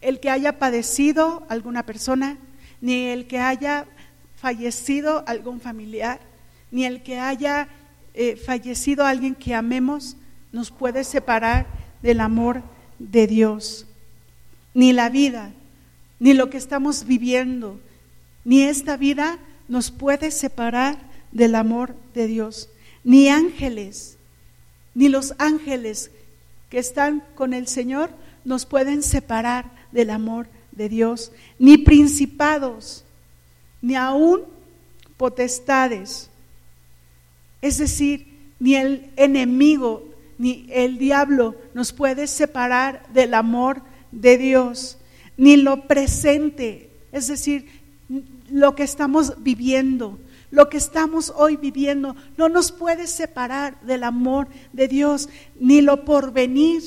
el 0.00 0.20
que 0.20 0.30
haya 0.30 0.58
padecido 0.58 1.44
alguna 1.50 1.84
persona, 1.84 2.38
ni 2.80 3.06
el 3.06 3.26
que 3.26 3.38
haya 3.38 3.86
fallecido 4.36 5.24
algún 5.26 5.60
familiar, 5.60 6.20
ni 6.70 6.84
el 6.84 7.02
que 7.02 7.18
haya 7.18 7.68
eh, 8.14 8.36
fallecido 8.36 9.04
alguien 9.04 9.34
que 9.34 9.54
amemos, 9.54 10.16
nos 10.52 10.70
puede 10.70 11.04
separar 11.04 11.66
del 12.02 12.20
amor 12.20 12.62
de 12.98 13.26
Dios. 13.26 13.86
Ni 14.74 14.92
la 14.92 15.08
vida, 15.08 15.52
ni 16.18 16.34
lo 16.34 16.50
que 16.50 16.58
estamos 16.58 17.04
viviendo, 17.04 17.80
ni 18.44 18.62
esta 18.62 18.96
vida 18.96 19.38
nos 19.66 19.90
puede 19.90 20.30
separar 20.30 20.98
del 21.32 21.54
amor 21.54 21.94
de 22.14 22.26
Dios 22.26 22.70
ni 23.08 23.30
ángeles, 23.30 24.18
ni 24.94 25.08
los 25.08 25.34
ángeles 25.38 26.10
que 26.68 26.78
están 26.78 27.22
con 27.34 27.54
el 27.54 27.66
Señor 27.66 28.10
nos 28.44 28.66
pueden 28.66 29.02
separar 29.02 29.70
del 29.92 30.10
amor 30.10 30.46
de 30.78 30.88
Dios, 30.88 31.32
ni 31.58 31.76
principados, 31.76 33.04
ni 33.82 33.96
aún 33.96 34.42
potestades. 35.18 36.30
Es 37.60 37.76
decir, 37.78 38.26
ni 38.58 38.76
el 38.76 39.10
enemigo, 39.16 40.08
ni 40.38 40.66
el 40.70 40.96
diablo 40.98 41.56
nos 41.74 41.92
puede 41.92 42.26
separar 42.28 43.06
del 43.12 43.34
amor 43.34 43.82
de 44.12 44.38
Dios, 44.38 44.98
ni 45.36 45.56
lo 45.56 45.86
presente, 45.86 46.90
es 47.12 47.26
decir, 47.26 47.66
lo 48.50 48.74
que 48.74 48.84
estamos 48.84 49.42
viviendo, 49.42 50.18
lo 50.50 50.68
que 50.68 50.78
estamos 50.78 51.32
hoy 51.36 51.56
viviendo 51.56 52.16
no 52.36 52.48
nos 52.48 52.72
puede 52.72 53.06
separar 53.06 53.80
del 53.82 54.04
amor 54.04 54.48
de 54.72 54.88
Dios, 54.88 55.28
ni 55.60 55.82
lo 55.82 56.04
porvenir. 56.04 56.82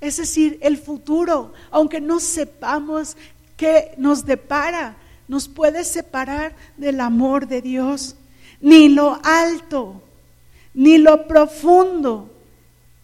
Es 0.00 0.16
decir, 0.16 0.58
el 0.62 0.78
futuro, 0.78 1.52
aunque 1.70 2.00
no 2.00 2.20
sepamos 2.20 3.16
qué 3.56 3.92
nos 3.98 4.24
depara, 4.24 4.96
nos 5.28 5.48
puede 5.48 5.84
separar 5.84 6.54
del 6.76 7.00
amor 7.00 7.46
de 7.46 7.62
Dios. 7.62 8.16
Ni 8.60 8.88
lo 8.88 9.18
alto, 9.22 10.02
ni 10.74 10.98
lo 10.98 11.26
profundo, 11.26 12.30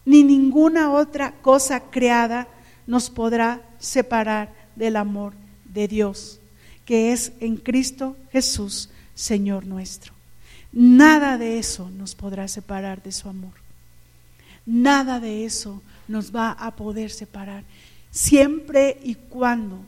ni 0.05 0.23
ninguna 0.23 0.91
otra 0.91 1.33
cosa 1.41 1.79
creada 1.79 2.47
nos 2.85 3.09
podrá 3.09 3.61
separar 3.79 4.53
del 4.75 4.95
amor 4.95 5.33
de 5.65 5.87
Dios, 5.87 6.39
que 6.85 7.11
es 7.11 7.33
en 7.39 7.57
Cristo 7.57 8.15
Jesús 8.31 8.89
Señor 9.13 9.65
nuestro. 9.65 10.13
Nada 10.71 11.37
de 11.37 11.57
eso 11.57 11.89
nos 11.89 12.13
podrá 12.13 12.47
separar 12.47 13.01
de 13.01 13.11
su 13.11 13.27
amor. 13.27 13.53
Nada 14.65 15.19
de 15.19 15.45
eso 15.45 15.81
nos 16.07 16.35
va 16.35 16.51
a 16.51 16.75
poder 16.75 17.11
separar, 17.11 17.63
siempre 18.11 18.99
y 19.03 19.15
cuando 19.15 19.79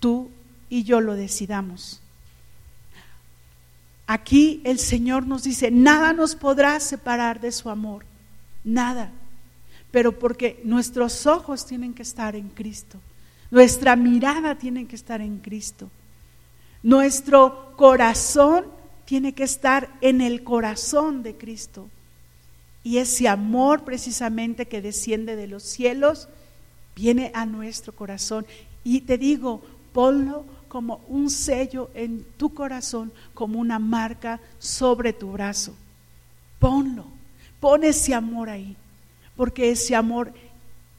tú 0.00 0.30
y 0.68 0.84
yo 0.84 1.00
lo 1.00 1.14
decidamos. 1.14 2.00
Aquí 4.06 4.60
el 4.64 4.78
Señor 4.78 5.26
nos 5.26 5.44
dice, 5.44 5.70
nada 5.70 6.12
nos 6.12 6.34
podrá 6.34 6.78
separar 6.80 7.40
de 7.40 7.52
su 7.52 7.70
amor, 7.70 8.04
nada, 8.62 9.10
pero 9.90 10.18
porque 10.18 10.60
nuestros 10.64 11.26
ojos 11.26 11.66
tienen 11.66 11.94
que 11.94 12.02
estar 12.02 12.36
en 12.36 12.50
Cristo, 12.50 12.98
nuestra 13.50 13.96
mirada 13.96 14.56
tiene 14.56 14.86
que 14.86 14.96
estar 14.96 15.20
en 15.20 15.38
Cristo. 15.38 15.90
Nuestro 16.82 17.72
corazón 17.76 18.66
tiene 19.06 19.32
que 19.32 19.44
estar 19.44 19.88
en 20.00 20.20
el 20.20 20.44
corazón 20.44 21.22
de 21.22 21.36
Cristo. 21.36 21.88
Y 22.84 22.98
ese 22.98 23.26
amor 23.26 23.82
precisamente 23.82 24.66
que 24.66 24.82
desciende 24.82 25.34
de 25.34 25.48
los 25.48 25.64
cielos 25.64 26.28
viene 26.94 27.32
a 27.34 27.46
nuestro 27.46 27.94
corazón. 27.94 28.46
Y 28.84 29.00
te 29.00 29.18
digo, 29.18 29.62
ponlo 29.92 30.44
como 30.68 31.00
un 31.08 31.30
sello 31.30 31.90
en 31.94 32.24
tu 32.36 32.52
corazón, 32.52 33.12
como 33.32 33.58
una 33.58 33.78
marca 33.78 34.40
sobre 34.58 35.12
tu 35.12 35.32
brazo. 35.32 35.74
Ponlo, 36.58 37.06
pon 37.58 37.84
ese 37.84 38.12
amor 38.12 38.50
ahí, 38.50 38.76
porque 39.36 39.70
ese 39.70 39.96
amor 39.96 40.32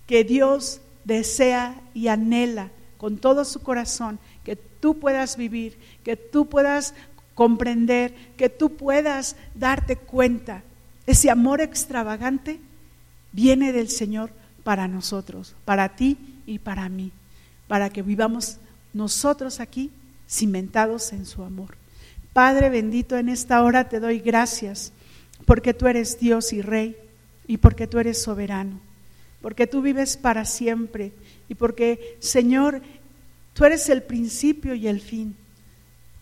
que 0.08 0.24
Dios 0.24 0.82
desea 1.04 1.80
y 1.94 2.08
anhela 2.08 2.72
con 2.98 3.18
todo 3.18 3.46
su 3.46 3.62
corazón, 3.62 4.18
que 4.44 4.56
tú 4.56 4.98
puedas 4.98 5.38
vivir, 5.38 5.78
que 6.04 6.16
tú 6.16 6.48
puedas 6.48 6.94
comprender, 7.34 8.14
que 8.38 8.50
tú 8.50 8.76
puedas 8.78 9.36
darte 9.54 9.98
cuenta. 9.98 10.64
Ese 11.08 11.30
amor 11.30 11.62
extravagante 11.62 12.60
viene 13.32 13.72
del 13.72 13.90
Señor 13.90 14.32
para 14.64 14.88
nosotros, 14.88 15.56
para 15.66 15.96
ti 15.96 16.18
y 16.46 16.60
para 16.60 16.90
mí, 16.90 17.12
para 17.68 17.90
que 17.90 18.02
vivamos 18.02 18.58
nosotros 18.94 19.60
aquí 19.60 19.92
cimentados 20.28 21.14
en 21.14 21.26
su 21.26 21.44
amor. 21.44 21.78
Padre 22.34 22.70
bendito, 22.70 23.18
en 23.18 23.30
esta 23.30 23.62
hora 23.64 23.88
te 23.88 24.00
doy 24.00 24.20
gracias 24.20 24.92
porque 25.46 25.74
tú 25.74 25.88
eres 25.88 26.20
Dios 26.20 26.52
y 26.54 26.62
Rey 26.62 26.98
y 27.48 27.58
porque 27.58 27.88
tú 27.88 28.00
eres 28.00 28.22
soberano, 28.22 28.80
porque 29.42 29.68
tú 29.68 29.82
vives 29.82 30.18
para 30.18 30.46
siempre 30.46 31.12
y 31.48 31.56
porque, 31.56 32.18
Señor, 32.20 32.82
tú 33.54 33.66
eres 33.66 33.88
el 33.90 34.02
principio 34.02 34.74
y 34.74 34.88
el 34.88 35.00
fin. 35.00 35.36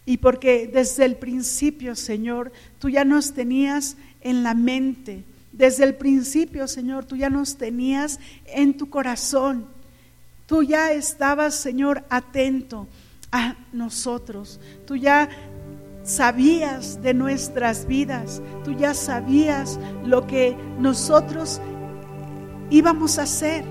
Y 0.06 0.18
porque 0.18 0.70
desde 0.72 1.06
el 1.06 1.16
principio, 1.16 1.95
Señor, 1.95 2.51
tú 2.80 2.89
ya 2.89 3.06
nos 3.06 3.34
tenías 3.34 3.95
en 4.22 4.43
la 4.43 4.54
mente. 4.54 5.24
Desde 5.51 5.84
el 5.84 5.95
principio, 5.95 6.68
Señor, 6.68 7.06
tú 7.06 7.16
ya 7.16 7.30
nos 7.30 7.58
tenías 7.58 8.20
en 8.45 8.76
tu 8.76 8.89
corazón. 8.89 9.66
Tú 10.45 10.64
ya 10.64 10.91
estabas, 10.91 11.56
Señor, 11.56 12.04
atento 12.10 12.88
a 13.32 13.56
nosotros. 13.72 14.60
Tú 14.86 14.95
ya 14.95 15.30
sabías 16.04 17.01
de 17.01 17.14
nuestras 17.14 17.88
vidas. 17.88 18.41
Tú 18.66 18.74
ya 18.74 18.93
sabías 18.93 19.80
lo 20.06 20.28
que 20.28 20.56
nosotros 20.80 21.62
íbamos 22.70 23.20
a 23.20 23.24
hacer 23.24 23.64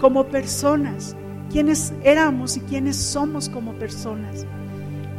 como 0.00 0.26
personas, 0.28 1.14
quiénes 1.50 1.92
éramos 2.02 2.56
y 2.56 2.60
quiénes 2.60 2.96
somos 2.96 3.48
como 3.48 3.74
personas. 3.74 4.46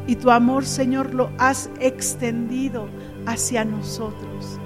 Y 0.07 0.15
tu 0.15 0.31
amor, 0.31 0.65
Señor, 0.65 1.13
lo 1.13 1.29
has 1.37 1.69
extendido 1.79 2.87
hacia 3.25 3.63
nosotros. 3.65 4.59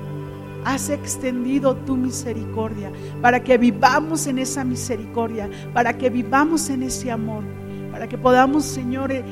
Has 0.63 0.89
extendido 0.89 1.75
tu 1.75 1.95
misericordia 1.95 2.91
para 3.21 3.43
que 3.43 3.57
vivamos 3.57 4.25
en 4.27 4.39
esa 4.39 4.63
misericordia, 4.63 5.49
para 5.73 5.97
que 5.97 6.09
vivamos 6.09 6.69
en 6.69 6.83
ese 6.83 7.11
amor, 7.11 7.43
para 7.91 8.07
que 8.07 8.17
podamos, 8.17 8.65
Señor, 8.65 9.11
e, 9.11 9.23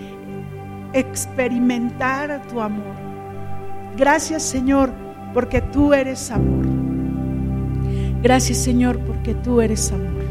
experimentar 0.93 2.41
tu 2.47 2.61
amor. 2.61 2.95
Gracias, 3.97 4.43
Señor, 4.43 4.91
porque 5.33 5.61
tú 5.61 5.93
eres 5.93 6.29
amor. 6.29 6.65
Gracias, 8.21 8.59
Señor, 8.59 8.99
porque 8.99 9.33
tú 9.33 9.59
eres 9.59 9.91
amor. 9.91 10.23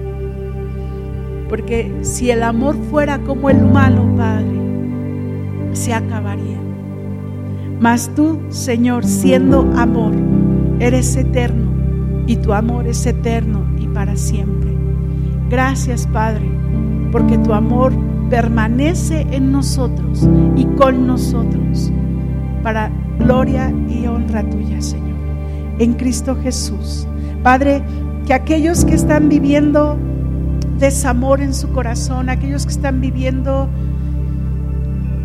Porque 1.48 1.92
si 2.02 2.30
el 2.30 2.42
amor 2.42 2.76
fuera 2.90 3.18
como 3.18 3.50
el 3.50 3.60
malo, 3.60 4.06
Padre, 4.16 4.61
se 5.72 5.94
acabaría. 5.94 6.58
Mas 7.80 8.10
tú, 8.14 8.40
Señor, 8.48 9.04
siendo 9.04 9.70
amor, 9.76 10.12
eres 10.78 11.16
eterno 11.16 11.70
y 12.26 12.36
tu 12.36 12.52
amor 12.52 12.86
es 12.86 13.04
eterno 13.06 13.64
y 13.78 13.88
para 13.88 14.16
siempre. 14.16 14.70
Gracias, 15.50 16.06
Padre, 16.06 16.48
porque 17.10 17.38
tu 17.38 17.52
amor 17.52 17.92
permanece 18.30 19.26
en 19.30 19.52
nosotros 19.52 20.28
y 20.56 20.64
con 20.64 21.06
nosotros 21.06 21.92
para 22.62 22.90
gloria 23.18 23.72
y 23.88 24.06
honra 24.06 24.48
tuya, 24.48 24.80
Señor. 24.80 25.18
En 25.78 25.94
Cristo 25.94 26.36
Jesús. 26.42 27.06
Padre, 27.42 27.82
que 28.26 28.34
aquellos 28.34 28.84
que 28.84 28.94
están 28.94 29.28
viviendo 29.28 29.98
desamor 30.78 31.40
en 31.40 31.54
su 31.54 31.70
corazón, 31.72 32.28
aquellos 32.28 32.64
que 32.64 32.72
están 32.72 33.00
viviendo 33.00 33.68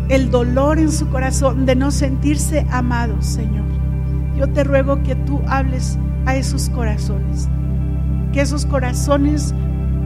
el 0.08 0.30
dolor 0.30 0.78
en 0.78 0.90
su 0.90 1.08
corazón 1.08 1.66
de 1.66 1.76
no 1.76 1.90
sentirse 1.90 2.66
amados, 2.70 3.26
Señor. 3.26 3.64
Yo 4.36 4.48
te 4.48 4.64
ruego 4.64 5.02
que 5.02 5.14
tú 5.14 5.40
hables 5.46 5.98
a 6.26 6.36
esos 6.36 6.70
corazones, 6.70 7.48
que 8.32 8.40
esos 8.40 8.64
corazones 8.66 9.54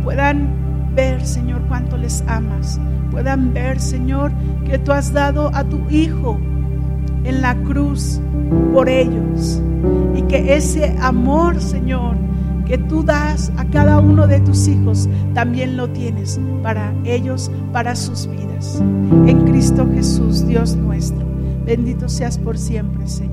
puedan 0.03 0.49
ver, 0.95 1.25
Señor, 1.25 1.63
cuánto 1.69 1.97
les 1.97 2.25
amas, 2.27 2.81
puedan 3.11 3.53
ver, 3.53 3.81
Señor, 3.81 4.33
que 4.65 4.79
tú 4.79 4.93
has 4.93 5.13
dado 5.13 5.51
a 5.55 5.65
tu 5.65 5.89
Hijo 5.91 6.39
en 7.25 7.41
la 7.41 7.55
cruz 7.63 8.21
por 8.73 8.89
ellos 8.89 9.63
y 10.15 10.23
que 10.23 10.57
ese 10.57 10.97
amor, 11.01 11.61
Señor, 11.61 12.17
que 12.73 12.79
tú 12.79 13.03
das 13.03 13.53
a 13.59 13.67
cada 13.67 14.01
uno 14.01 14.27
de 14.27 14.41
tus 14.41 14.67
hijos, 14.67 15.07
también 15.35 15.77
lo 15.77 15.91
tienes 15.91 16.41
para 16.63 16.95
ellos, 17.05 17.51
para 17.71 17.95
sus 17.95 18.27
vidas. 18.27 18.79
En 19.27 19.45
Cristo 19.45 19.87
Jesús, 19.93 20.47
Dios 20.47 20.75
nuestro. 20.75 21.23
Bendito 21.67 22.09
seas 22.09 22.39
por 22.39 22.57
siempre, 22.57 23.07
Señor. 23.07 23.32